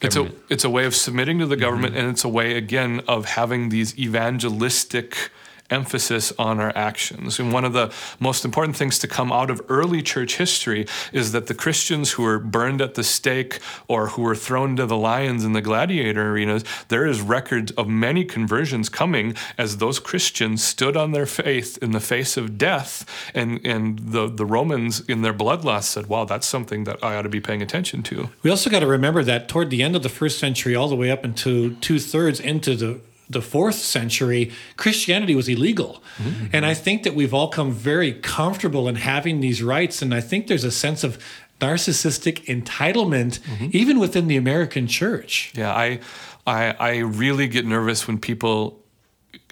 It's 0.00 0.16
a, 0.16 0.30
it's 0.48 0.64
a 0.64 0.70
way 0.70 0.84
of 0.84 0.94
submitting 0.94 1.40
to 1.40 1.46
the 1.46 1.56
government, 1.56 1.94
mm-hmm. 1.94 2.04
and 2.04 2.10
it's 2.10 2.22
a 2.22 2.28
way, 2.28 2.56
again, 2.56 3.00
of 3.08 3.24
having 3.24 3.70
these 3.70 3.98
evangelistic 3.98 5.30
emphasis 5.70 6.32
on 6.38 6.60
our 6.60 6.72
actions. 6.76 7.38
And 7.38 7.52
one 7.52 7.64
of 7.64 7.72
the 7.72 7.92
most 8.18 8.44
important 8.44 8.76
things 8.76 8.98
to 9.00 9.08
come 9.08 9.32
out 9.32 9.50
of 9.50 9.60
early 9.68 10.02
church 10.02 10.36
history 10.36 10.86
is 11.12 11.32
that 11.32 11.46
the 11.46 11.54
Christians 11.54 12.12
who 12.12 12.22
were 12.22 12.38
burned 12.38 12.80
at 12.80 12.94
the 12.94 13.04
stake 13.04 13.58
or 13.86 14.08
who 14.08 14.22
were 14.22 14.34
thrown 14.36 14.76
to 14.76 14.86
the 14.86 14.96
lions 14.96 15.44
in 15.44 15.52
the 15.52 15.60
gladiator 15.60 16.32
arenas, 16.32 16.64
there 16.88 17.06
is 17.06 17.20
records 17.20 17.72
of 17.72 17.88
many 17.88 18.24
conversions 18.24 18.88
coming 18.88 19.34
as 19.56 19.76
those 19.76 19.98
Christians 19.98 20.62
stood 20.64 20.96
on 20.96 21.12
their 21.12 21.26
faith 21.26 21.78
in 21.82 21.92
the 21.92 22.00
face 22.00 22.36
of 22.36 22.58
death. 22.58 23.04
And, 23.34 23.64
and 23.64 23.98
the, 23.98 24.28
the 24.28 24.46
Romans 24.46 25.00
in 25.00 25.22
their 25.22 25.34
bloodlust 25.34 25.84
said, 25.84 26.06
wow, 26.06 26.24
that's 26.24 26.46
something 26.46 26.84
that 26.84 27.02
I 27.02 27.16
ought 27.16 27.22
to 27.22 27.28
be 27.28 27.40
paying 27.40 27.62
attention 27.62 28.02
to. 28.04 28.30
We 28.42 28.50
also 28.50 28.70
got 28.70 28.80
to 28.80 28.86
remember 28.86 29.22
that 29.24 29.48
toward 29.48 29.70
the 29.70 29.82
end 29.82 29.96
of 29.96 30.02
the 30.02 30.08
first 30.08 30.38
century, 30.38 30.74
all 30.74 30.88
the 30.88 30.96
way 30.96 31.10
up 31.10 31.24
into 31.24 31.74
two 31.76 31.98
thirds 31.98 32.40
into 32.40 32.74
the 32.74 33.00
the 33.30 33.42
fourth 33.42 33.76
century, 33.76 34.50
Christianity 34.76 35.34
was 35.34 35.48
illegal. 35.48 36.02
Mm-hmm. 36.16 36.46
And 36.52 36.64
I 36.64 36.74
think 36.74 37.02
that 37.02 37.14
we've 37.14 37.34
all 37.34 37.48
come 37.48 37.72
very 37.72 38.12
comfortable 38.12 38.88
in 38.88 38.96
having 38.96 39.40
these 39.40 39.62
rights. 39.62 40.02
And 40.02 40.14
I 40.14 40.20
think 40.20 40.46
there's 40.46 40.64
a 40.64 40.70
sense 40.70 41.04
of 41.04 41.18
narcissistic 41.60 42.44
entitlement 42.46 43.40
mm-hmm. 43.40 43.68
even 43.72 43.98
within 43.98 44.28
the 44.28 44.36
American 44.36 44.86
church. 44.86 45.52
Yeah, 45.54 45.72
I, 45.72 46.00
I, 46.46 46.74
I 46.78 46.96
really 46.98 47.48
get 47.48 47.66
nervous 47.66 48.06
when 48.06 48.18
people 48.18 48.80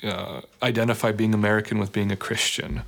uh, 0.03 0.41
identify 0.63 1.13
being 1.13 1.35
American 1.35 1.79
with 1.79 1.93
being 1.93 2.11
a 2.11 2.17
Christian. 2.17 2.83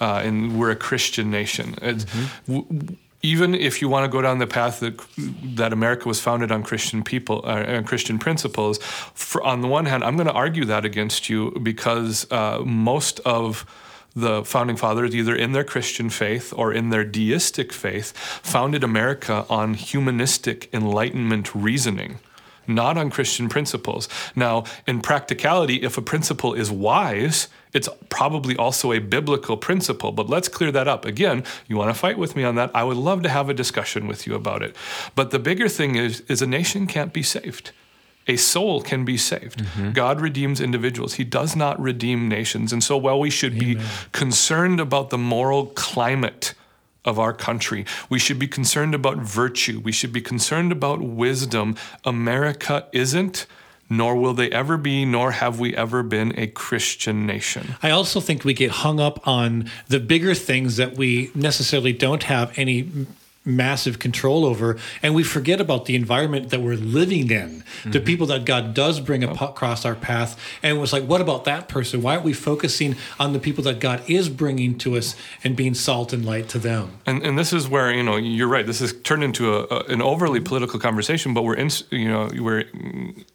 Uh, 0.00 0.22
and 0.24 0.58
we're 0.58 0.72
a 0.72 0.76
Christian 0.76 1.30
nation. 1.30 1.74
Mm-hmm. 1.76 2.52
W- 2.52 2.96
even 3.24 3.54
if 3.54 3.80
you 3.80 3.88
want 3.88 4.04
to 4.04 4.08
go 4.08 4.20
down 4.20 4.38
the 4.38 4.46
path 4.46 4.80
that 4.80 5.00
that 5.56 5.72
America 5.72 6.06
was 6.06 6.20
founded 6.20 6.52
on 6.52 6.62
Christian 6.62 7.02
people, 7.02 7.40
uh, 7.44 7.82
Christian 7.82 8.18
principles, 8.18 8.78
for, 9.14 9.42
on 9.42 9.62
the 9.62 9.68
one 9.68 9.86
hand, 9.86 10.04
I'm 10.04 10.16
going 10.16 10.26
to 10.26 10.32
argue 10.32 10.66
that 10.66 10.84
against 10.84 11.30
you 11.30 11.50
because 11.62 12.30
uh, 12.30 12.60
most 12.64 13.20
of 13.20 13.64
the 14.14 14.44
founding 14.44 14.76
fathers, 14.76 15.14
either 15.14 15.34
in 15.34 15.52
their 15.52 15.64
Christian 15.64 16.10
faith 16.10 16.52
or 16.54 16.72
in 16.72 16.90
their 16.90 17.04
deistic 17.04 17.72
faith, 17.72 18.12
founded 18.42 18.84
America 18.84 19.46
on 19.48 19.72
humanistic 19.74 20.68
Enlightenment 20.74 21.54
reasoning 21.54 22.18
not 22.66 22.96
on 22.96 23.10
Christian 23.10 23.48
principles. 23.48 24.08
Now, 24.34 24.64
in 24.86 25.00
practicality, 25.00 25.82
if 25.82 25.98
a 25.98 26.02
principle 26.02 26.54
is 26.54 26.70
wise, 26.70 27.48
it's 27.72 27.88
probably 28.08 28.56
also 28.56 28.92
a 28.92 29.00
biblical 29.00 29.56
principle, 29.56 30.12
but 30.12 30.28
let's 30.28 30.48
clear 30.48 30.70
that 30.72 30.86
up. 30.86 31.04
Again, 31.04 31.44
you 31.66 31.76
want 31.76 31.90
to 31.90 31.98
fight 31.98 32.16
with 32.16 32.36
me 32.36 32.44
on 32.44 32.54
that? 32.54 32.70
I 32.74 32.84
would 32.84 32.96
love 32.96 33.22
to 33.22 33.28
have 33.28 33.48
a 33.48 33.54
discussion 33.54 34.06
with 34.06 34.26
you 34.26 34.34
about 34.34 34.62
it. 34.62 34.76
But 35.14 35.30
the 35.30 35.40
bigger 35.40 35.68
thing 35.68 35.96
is, 35.96 36.20
is 36.22 36.40
a 36.40 36.46
nation 36.46 36.86
can't 36.86 37.12
be 37.12 37.22
saved. 37.22 37.72
A 38.26 38.36
soul 38.36 38.80
can 38.80 39.04
be 39.04 39.18
saved. 39.18 39.58
Mm-hmm. 39.58 39.92
God 39.92 40.20
redeems 40.20 40.60
individuals. 40.60 41.14
He 41.14 41.24
does 41.24 41.54
not 41.54 41.78
redeem 41.78 42.28
nations. 42.28 42.72
And 42.72 42.82
so, 42.82 42.96
while 42.96 43.20
we 43.20 43.28
should 43.28 43.52
Amen. 43.54 43.76
be 43.76 43.82
concerned 44.12 44.80
about 44.80 45.10
the 45.10 45.18
moral 45.18 45.66
climate 45.66 46.54
of 47.04 47.18
our 47.18 47.32
country. 47.32 47.84
We 48.08 48.18
should 48.18 48.38
be 48.38 48.48
concerned 48.48 48.94
about 48.94 49.18
virtue. 49.18 49.80
We 49.80 49.92
should 49.92 50.12
be 50.12 50.20
concerned 50.20 50.72
about 50.72 51.00
wisdom. 51.00 51.76
America 52.04 52.86
isn't, 52.92 53.46
nor 53.90 54.16
will 54.16 54.34
they 54.34 54.50
ever 54.50 54.76
be, 54.76 55.04
nor 55.04 55.32
have 55.32 55.60
we 55.60 55.76
ever 55.76 56.02
been 56.02 56.32
a 56.38 56.46
Christian 56.46 57.26
nation. 57.26 57.76
I 57.82 57.90
also 57.90 58.20
think 58.20 58.44
we 58.44 58.54
get 58.54 58.70
hung 58.70 59.00
up 59.00 59.26
on 59.26 59.70
the 59.88 60.00
bigger 60.00 60.34
things 60.34 60.76
that 60.76 60.96
we 60.96 61.30
necessarily 61.34 61.92
don't 61.92 62.22
have 62.24 62.58
any 62.58 63.06
massive 63.44 63.98
control 63.98 64.44
over 64.44 64.78
and 65.02 65.14
we 65.14 65.22
forget 65.22 65.60
about 65.60 65.84
the 65.84 65.94
environment 65.94 66.50
that 66.50 66.60
we're 66.60 66.76
living 66.76 67.30
in 67.30 67.62
mm-hmm. 67.80 67.90
the 67.90 68.00
people 68.00 68.26
that 68.26 68.44
god 68.44 68.74
does 68.74 69.00
bring 69.00 69.22
across 69.24 69.84
our 69.84 69.94
path. 69.94 70.38
And 70.62 70.76
it 70.76 70.80
was 70.80 70.92
like 70.92 71.04
what 71.04 71.20
about 71.20 71.44
that 71.44 71.68
person? 71.68 72.02
Why 72.02 72.14
aren't 72.14 72.24
we 72.24 72.32
focusing 72.32 72.96
on 73.18 73.32
the 73.32 73.38
people 73.38 73.64
that 73.64 73.80
god 73.80 74.02
is 74.08 74.28
bringing 74.28 74.78
to 74.78 74.96
us 74.96 75.14
and 75.42 75.56
being 75.56 75.74
salt 75.74 76.12
and 76.12 76.24
light 76.24 76.48
to 76.50 76.58
them? 76.58 76.92
And, 77.06 77.22
and 77.22 77.38
this 77.38 77.52
is 77.52 77.68
where 77.68 77.92
you 77.92 78.02
know 78.02 78.16
you're 78.16 78.48
right. 78.48 78.66
This 78.66 78.80
has 78.80 78.92
turned 78.92 79.24
into 79.24 79.54
a, 79.54 79.64
a, 79.64 79.78
an 79.86 80.02
overly 80.02 80.40
political 80.40 80.78
conversation 80.78 81.34
but 81.34 81.42
we're 81.42 81.56
in, 81.56 81.70
you 81.90 82.08
know 82.08 82.30
we're 82.34 82.64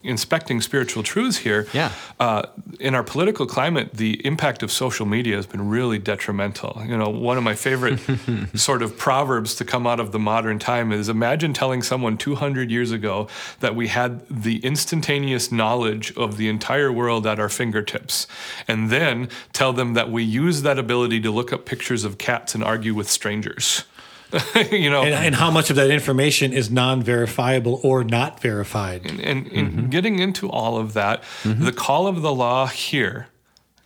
inspecting 0.04 0.62
spiritual 0.62 1.04
truths 1.04 1.38
here. 1.38 1.68
Yeah. 1.74 1.92
Uh, 2.20 2.44
in 2.80 2.96
our 2.96 3.04
political 3.04 3.46
climate 3.46 3.94
the 3.94 4.26
impact 4.26 4.64
of 4.64 4.72
social 4.72 5.06
media 5.06 5.36
has 5.36 5.46
been 5.46 5.70
really 5.70 6.00
detrimental. 6.00 6.82
You 6.86 6.98
know 6.98 7.10
one 7.10 7.38
of 7.38 7.44
my 7.44 7.56
favorite 7.56 8.00
sort 8.56 8.82
of 8.82 8.98
proverbs 8.98 9.56
to 9.56 9.66
come 9.66 9.86
out 9.86 9.99
of 10.00 10.12
the 10.12 10.20
modern 10.20 10.60
time 10.60 10.92
is 10.92 11.10
imagine 11.10 11.54
telling 11.54 11.82
someone 11.82 12.18
200 12.18 12.72
years 12.72 12.92
ago 12.92 13.28
that 13.60 13.76
we 13.76 13.88
had 13.88 14.28
the 14.30 14.58
instantaneous 14.60 15.52
knowledge 15.52 16.16
of 16.16 16.38
the 16.38 16.48
entire 16.50 16.92
world 16.92 17.26
at 17.26 17.40
our 17.40 17.50
fingertips, 17.50 18.28
and 18.68 18.90
then 18.90 19.30
tell 19.54 19.74
them 19.74 19.94
that 19.94 20.12
we 20.12 20.24
use 20.24 20.62
that 20.62 20.80
ability 20.80 21.20
to 21.22 21.32
look 21.32 21.52
up 21.54 21.66
pictures 21.66 22.04
of 22.04 22.18
cats 22.18 22.56
and 22.56 22.64
argue 22.64 22.94
with 22.94 23.10
strangers. 23.10 23.86
you 24.72 24.92
know, 24.92 25.02
and, 25.02 25.14
and, 25.14 25.36
how 25.36 25.50
much 25.50 25.72
of 25.72 25.76
that 25.76 25.90
information 25.90 26.54
is 26.54 26.70
non-verifiable 26.70 27.80
or 27.84 28.04
not 28.04 28.40
verified. 28.40 29.04
And, 29.06 29.20
and, 29.20 29.46
mm-hmm. 29.48 29.90
getting 29.90 30.20
into 30.20 30.48
all 30.48 30.78
of 30.78 30.94
that, 30.94 31.24
mm-hmm. 31.42 31.66
the 31.66 31.72
call 31.72 32.06
of 32.06 32.22
the 32.22 32.34
law 32.34 32.68
here 32.68 33.30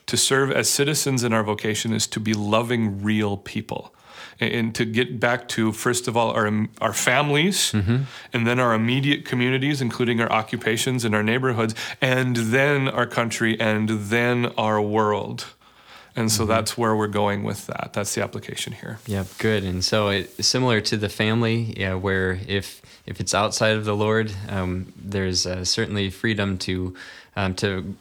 to 0.05 0.17
serve 0.17 0.51
as 0.51 0.69
citizens 0.69 1.23
in 1.23 1.31
our 1.31 1.43
vocation 1.43 1.93
is 1.93 2.07
to 2.07 2.19
be 2.19 2.33
loving 2.33 3.01
real 3.01 3.37
people 3.37 3.92
and 4.39 4.73
to 4.75 4.85
get 4.85 5.19
back 5.19 5.47
to 5.47 5.71
first 5.71 6.07
of 6.07 6.17
all 6.17 6.31
our 6.31 6.67
our 6.81 6.93
families 6.93 7.71
mm-hmm. 7.71 8.03
and 8.31 8.47
then 8.47 8.59
our 8.59 8.73
immediate 8.73 9.25
communities 9.25 9.81
including 9.81 10.19
our 10.21 10.31
occupations 10.31 11.05
and 11.05 11.15
our 11.15 11.23
neighborhoods 11.23 11.73
and 12.01 12.35
then 12.35 12.87
our 12.87 13.05
country 13.05 13.59
and 13.59 13.89
then 13.89 14.47
our 14.57 14.81
world 14.81 15.45
and 16.15 16.31
so 16.31 16.43
mm-hmm. 16.43 16.51
that's 16.51 16.77
where 16.77 16.95
we're 16.95 17.07
going 17.07 17.43
with 17.43 17.67
that 17.67 17.91
that's 17.93 18.15
the 18.15 18.23
application 18.23 18.73
here 18.73 18.99
yeah 19.05 19.23
good 19.37 19.63
and 19.63 19.83
so 19.83 20.09
it, 20.09 20.43
similar 20.43 20.81
to 20.81 20.97
the 20.97 21.09
family 21.09 21.73
yeah 21.77 21.93
where 21.93 22.39
if 22.47 22.81
if 23.05 23.19
it's 23.19 23.33
outside 23.33 23.75
of 23.75 23.85
the 23.85 23.95
lord 23.95 24.31
um, 24.49 24.91
there's 24.95 25.45
uh, 25.45 25.63
certainly 25.63 26.09
freedom 26.09 26.57
to 26.57 26.95
um, 27.35 27.55
to 27.55 27.95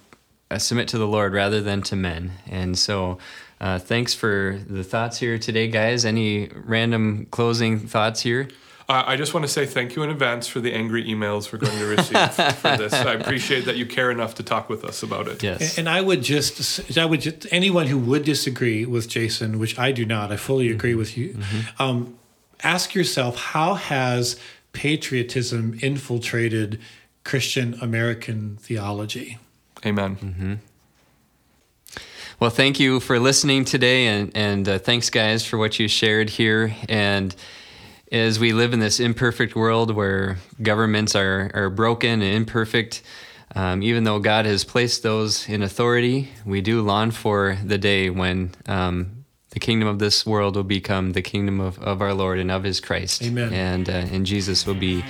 uh, 0.52 0.58
submit 0.58 0.86
to 0.88 0.98
the 0.98 1.06
lord 1.06 1.32
rather 1.32 1.60
than 1.60 1.82
to 1.82 1.96
men 1.96 2.32
and 2.46 2.78
so 2.78 3.18
uh, 3.62 3.78
thanks 3.78 4.12
for 4.12 4.58
the 4.66 4.82
thoughts 4.82 5.18
here 5.18 5.38
today, 5.38 5.68
guys. 5.68 6.04
Any 6.04 6.48
random 6.52 7.28
closing 7.30 7.78
thoughts 7.78 8.20
here? 8.20 8.48
Uh, 8.88 9.04
I 9.06 9.14
just 9.14 9.32
want 9.32 9.46
to 9.46 9.52
say 9.52 9.66
thank 9.66 9.94
you 9.94 10.02
in 10.02 10.10
advance 10.10 10.48
for 10.48 10.58
the 10.58 10.74
angry 10.74 11.04
emails 11.04 11.52
we're 11.52 11.60
going 11.60 11.78
to 11.78 11.86
receive 11.86 12.32
for 12.56 12.76
this. 12.76 12.92
I 12.92 13.14
appreciate 13.14 13.66
that 13.66 13.76
you 13.76 13.86
care 13.86 14.10
enough 14.10 14.34
to 14.34 14.42
talk 14.42 14.68
with 14.68 14.84
us 14.84 15.04
about 15.04 15.28
it. 15.28 15.44
Yes. 15.44 15.78
And 15.78 15.88
I 15.88 16.00
would 16.00 16.22
just, 16.22 16.98
I 16.98 17.04
would 17.04 17.20
just, 17.20 17.46
anyone 17.52 17.86
who 17.86 17.98
would 17.98 18.24
disagree 18.24 18.84
with 18.84 19.08
Jason, 19.08 19.60
which 19.60 19.78
I 19.78 19.92
do 19.92 20.04
not, 20.04 20.32
I 20.32 20.36
fully 20.36 20.68
agree 20.68 20.90
mm-hmm. 20.90 20.98
with 20.98 21.16
you. 21.16 21.28
Mm-hmm. 21.34 21.82
Um, 21.82 22.18
ask 22.64 22.96
yourself, 22.96 23.36
how 23.36 23.74
has 23.74 24.40
patriotism 24.72 25.78
infiltrated 25.80 26.80
Christian 27.22 27.74
American 27.80 28.56
theology? 28.56 29.38
Amen. 29.84 30.16
Mm-hmm. 30.16 30.54
Well, 32.40 32.50
thank 32.50 32.80
you 32.80 32.98
for 32.98 33.20
listening 33.20 33.64
today, 33.64 34.06
and 34.06 34.36
and 34.36 34.68
uh, 34.68 34.78
thanks, 34.78 35.10
guys, 35.10 35.46
for 35.46 35.58
what 35.58 35.78
you 35.78 35.86
shared 35.86 36.28
here. 36.28 36.74
And 36.88 37.34
as 38.10 38.40
we 38.40 38.52
live 38.52 38.72
in 38.72 38.80
this 38.80 39.00
imperfect 39.00 39.54
world 39.54 39.94
where 39.94 40.38
governments 40.60 41.14
are 41.14 41.50
are 41.54 41.70
broken 41.70 42.20
and 42.20 42.34
imperfect, 42.34 43.02
um, 43.54 43.82
even 43.82 44.04
though 44.04 44.18
God 44.18 44.44
has 44.46 44.64
placed 44.64 45.02
those 45.02 45.48
in 45.48 45.62
authority, 45.62 46.30
we 46.44 46.60
do 46.60 46.82
long 46.82 47.10
for 47.10 47.58
the 47.64 47.78
day 47.78 48.10
when 48.10 48.50
um, 48.66 49.24
the 49.50 49.60
kingdom 49.60 49.86
of 49.86 49.98
this 49.98 50.26
world 50.26 50.56
will 50.56 50.64
become 50.64 51.12
the 51.12 51.22
kingdom 51.22 51.60
of, 51.60 51.78
of 51.78 52.00
our 52.00 52.14
Lord 52.14 52.38
and 52.38 52.50
of 52.50 52.64
His 52.64 52.80
Christ. 52.80 53.22
Amen. 53.22 53.52
And 53.52 53.88
uh, 53.88 53.92
and 53.92 54.26
Jesus 54.26 54.66
will 54.66 54.74
be. 54.74 55.04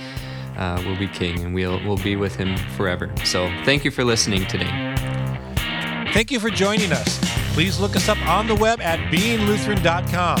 Uh, 0.57 0.81
will 0.85 0.97
be 0.97 1.07
king 1.07 1.43
and 1.43 1.53
we'll, 1.53 1.79
we'll 1.83 1.97
be 1.97 2.15
with 2.15 2.35
him 2.35 2.55
forever. 2.77 3.11
So, 3.25 3.47
thank 3.65 3.83
you 3.83 3.91
for 3.91 4.03
listening 4.03 4.45
today. 4.47 4.93
Thank 6.13 6.29
you 6.29 6.39
for 6.39 6.49
joining 6.49 6.91
us. 6.91 7.19
Please 7.53 7.79
look 7.79 7.95
us 7.95 8.07
up 8.07 8.19
on 8.27 8.47
the 8.47 8.55
web 8.55 8.79
at 8.81 8.99
beinglutheran.com. 9.11 10.39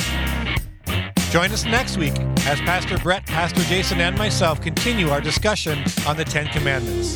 Join 1.31 1.51
us 1.51 1.65
next 1.65 1.97
week 1.97 2.13
as 2.45 2.59
Pastor 2.61 2.99
Brett, 2.99 3.25
Pastor 3.25 3.61
Jason, 3.61 3.99
and 4.01 4.15
myself 4.15 4.61
continue 4.61 5.09
our 5.09 5.19
discussion 5.19 5.83
on 6.05 6.15
the 6.15 6.23
Ten 6.23 6.45
Commandments. 6.47 7.15